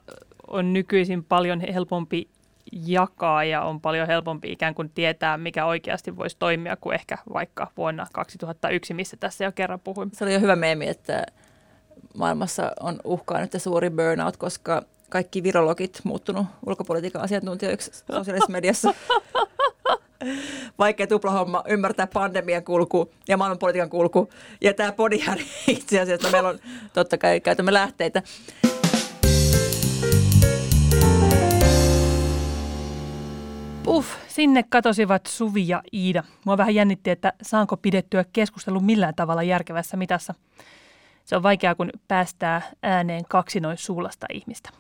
on 0.49 0.73
nykyisin 0.73 1.25
paljon 1.25 1.61
helpompi 1.61 2.29
jakaa 2.73 3.45
ja 3.45 3.63
on 3.63 3.81
paljon 3.81 4.07
helpompi 4.07 4.53
ikään 4.53 4.75
kuin 4.75 4.91
tietää, 4.91 5.37
mikä 5.37 5.65
oikeasti 5.65 6.17
voisi 6.17 6.37
toimia 6.39 6.77
kuin 6.77 6.95
ehkä 6.95 7.19
vaikka 7.33 7.69
vuonna 7.77 8.07
2001, 8.13 8.95
missä 8.95 9.17
tässä 9.17 9.45
jo 9.45 9.53
kerran 9.53 9.81
puhuin. 9.81 10.11
Se 10.13 10.25
oli 10.25 10.35
jo 10.35 10.41
hyvä 10.41 10.57
meemi, 10.57 10.89
että 10.89 11.27
maailmassa 12.17 12.73
on 12.81 13.01
uhkaa 13.05 13.41
nyt 13.41 13.53
suuri 13.59 13.91
burnout, 13.91 14.37
koska 14.37 14.83
kaikki 15.11 15.43
virologit 15.43 16.01
muuttunut 16.05 16.47
ulkopolitiikan 16.67 17.23
asiantuntijoiksi 17.23 17.91
sosiaalisessa 17.93 18.53
mediassa. 18.53 18.95
Vaikea 20.79 21.07
tuplahomma 21.07 21.65
ymmärtää 21.69 22.07
pandemian 22.07 22.65
kulku 22.65 23.13
ja 23.29 23.37
maailmanpolitiikan 23.37 23.91
kulku. 23.91 24.31
Ja 24.61 24.75
tämä 24.75 24.93
podihan 24.93 25.39
itse 25.67 26.01
asiassa, 26.01 26.31
meillä 26.31 26.49
on 26.49 26.59
totta 26.93 27.19
kai 27.19 27.41
käytämme 27.41 27.73
lähteitä. 27.73 28.23
Uff, 33.87 34.09
sinne 34.29 34.65
katosivat 34.69 35.27
Suvi 35.27 35.69
ja 35.69 35.83
Iida. 35.93 36.23
Mua 36.45 36.57
vähän 36.57 36.75
jännitti, 36.75 37.11
että 37.11 37.33
saanko 37.43 37.77
pidettyä 37.77 38.25
keskustelun 38.33 38.85
millään 38.85 39.15
tavalla 39.15 39.43
järkevässä 39.43 39.97
mitassa. 39.97 40.35
Se 41.25 41.37
on 41.37 41.43
vaikeaa, 41.43 41.75
kun 41.75 41.91
päästää 42.09 42.63
ääneen 42.83 43.25
kaksi 43.29 43.61
noin 43.61 43.79
suulasta 43.79 44.27
ihmistä. 44.33 44.71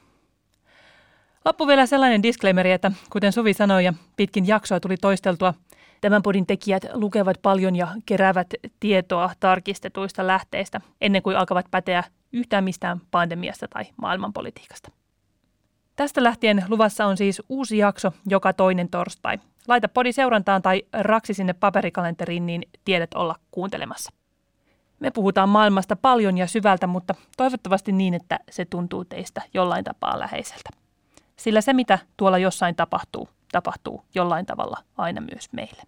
Loppu 1.44 1.66
vielä 1.66 1.86
sellainen 1.86 2.22
disclaimeri, 2.22 2.72
että 2.72 2.92
kuten 3.10 3.32
Suvi 3.32 3.54
sanoi 3.54 3.84
ja 3.84 3.94
pitkin 4.16 4.46
jaksoa 4.46 4.80
tuli 4.80 4.96
toisteltua, 4.96 5.54
tämän 6.00 6.22
podin 6.22 6.46
tekijät 6.46 6.86
lukevat 6.92 7.36
paljon 7.42 7.76
ja 7.76 7.88
keräävät 8.06 8.46
tietoa 8.80 9.30
tarkistetuista 9.40 10.26
lähteistä 10.26 10.80
ennen 11.00 11.22
kuin 11.22 11.36
alkavat 11.36 11.66
päteä 11.70 12.04
yhtään 12.32 12.64
mistään 12.64 13.00
pandemiasta 13.10 13.68
tai 13.68 13.84
maailmanpolitiikasta. 13.96 14.90
Tästä 15.96 16.22
lähtien 16.22 16.64
luvassa 16.68 17.06
on 17.06 17.16
siis 17.16 17.42
uusi 17.48 17.78
jakso 17.78 18.12
joka 18.26 18.52
toinen 18.52 18.88
torstai. 18.88 19.38
Laita 19.68 19.88
podi 19.88 20.12
seurantaan 20.12 20.62
tai 20.62 20.82
raksi 20.92 21.34
sinne 21.34 21.52
paperikalenteriin, 21.52 22.46
niin 22.46 22.62
tiedät 22.84 23.14
olla 23.14 23.36
kuuntelemassa. 23.50 24.12
Me 25.00 25.10
puhutaan 25.10 25.48
maailmasta 25.48 25.96
paljon 25.96 26.38
ja 26.38 26.46
syvältä, 26.46 26.86
mutta 26.86 27.14
toivottavasti 27.36 27.92
niin, 27.92 28.14
että 28.14 28.38
se 28.50 28.64
tuntuu 28.64 29.04
teistä 29.04 29.42
jollain 29.54 29.84
tapaa 29.84 30.18
läheiseltä. 30.18 30.79
Sillä 31.40 31.60
se, 31.60 31.72
mitä 31.72 31.98
tuolla 32.16 32.38
jossain 32.38 32.76
tapahtuu, 32.76 33.28
tapahtuu 33.52 34.04
jollain 34.14 34.46
tavalla 34.46 34.84
aina 34.96 35.20
myös 35.20 35.52
meille. 35.52 35.82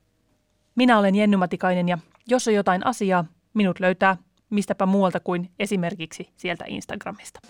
Minä 0.74 0.98
olen 0.98 1.14
Jenny 1.14 1.36
Matikainen 1.36 1.88
ja 1.88 1.98
jos 2.26 2.48
on 2.48 2.54
jotain 2.54 2.86
asiaa, 2.86 3.24
minut 3.54 3.80
löytää 3.80 4.16
mistäpä 4.50 4.86
muualta 4.86 5.20
kuin 5.20 5.50
esimerkiksi 5.58 6.32
sieltä 6.36 6.64
Instagramista. 6.68 7.40